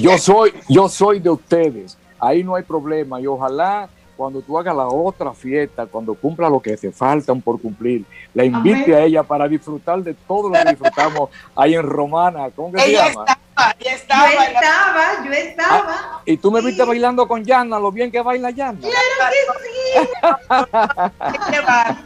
[0.00, 4.74] Yo soy, yo soy de ustedes, ahí no hay problema y ojalá cuando tú hagas
[4.74, 8.04] la otra fiesta, cuando cumpla lo que te faltan por cumplir,
[8.34, 8.94] la invite Amén.
[8.94, 12.92] a ella para disfrutar de todo lo que disfrutamos ahí en Romana, ¿cómo que se
[12.92, 13.24] llama?
[13.26, 14.28] estaba, ella Yo estaba.
[14.34, 16.22] la- estaba, yo estaba.
[16.24, 18.78] Y tú me viste bailando con Yana, lo bien que baila Yana.
[21.50, 21.96] Qué va.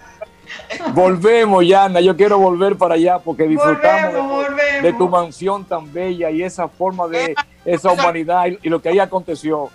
[0.95, 4.83] Volvemos, Yana, yo quiero volver para allá porque disfrutamos Volvemos, de, volvemos.
[4.83, 7.35] de tu mansión tan bella y esa forma de
[7.65, 9.71] esa humanidad y, y lo que ahí aconteció.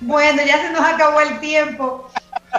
[0.00, 2.08] Bueno, ya se nos acabó el tiempo.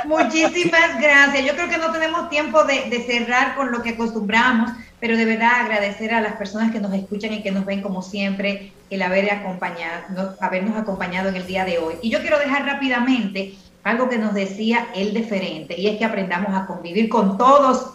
[0.06, 1.46] Muchísimas gracias.
[1.46, 5.62] Yo creo que no tenemos tiempo de, cerrar con lo que acostumbramos, pero de verdad
[5.62, 9.32] agradecer a las personas que nos escuchan y que nos ven como siempre el haber
[9.32, 11.96] acompañado, habernos acompañado en el día de hoy.
[12.02, 16.54] Y yo quiero dejar rápidamente algo que nos decía el deferente, y es que aprendamos
[16.56, 17.94] a convivir con todas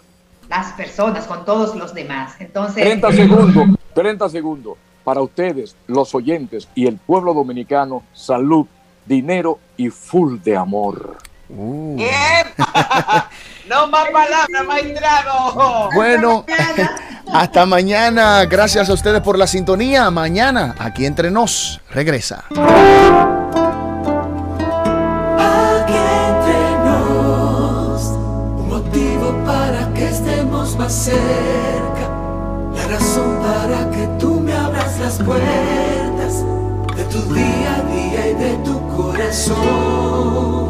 [0.49, 2.35] las personas, con todos los demás.
[2.39, 2.83] Entonces...
[2.83, 4.77] 30 segundos, 30 segundos.
[5.03, 8.67] Para ustedes, los oyentes y el pueblo dominicano, salud,
[9.07, 11.17] dinero y full de amor.
[11.49, 11.97] Uh.
[13.69, 15.89] no más palabras, maestrado.
[15.93, 16.45] Bueno,
[17.31, 18.43] hasta mañana.
[18.45, 20.11] Gracias a ustedes por la sintonía.
[20.11, 22.43] Mañana, aquí entre nos, regresa.
[22.49, 22.59] Aquí
[26.27, 32.09] entre nos, un motivo para que estemos más cerca.
[32.75, 36.43] La razón para que tú me abras las puertas
[36.95, 37.96] de tu día a día
[39.17, 40.66] corazón.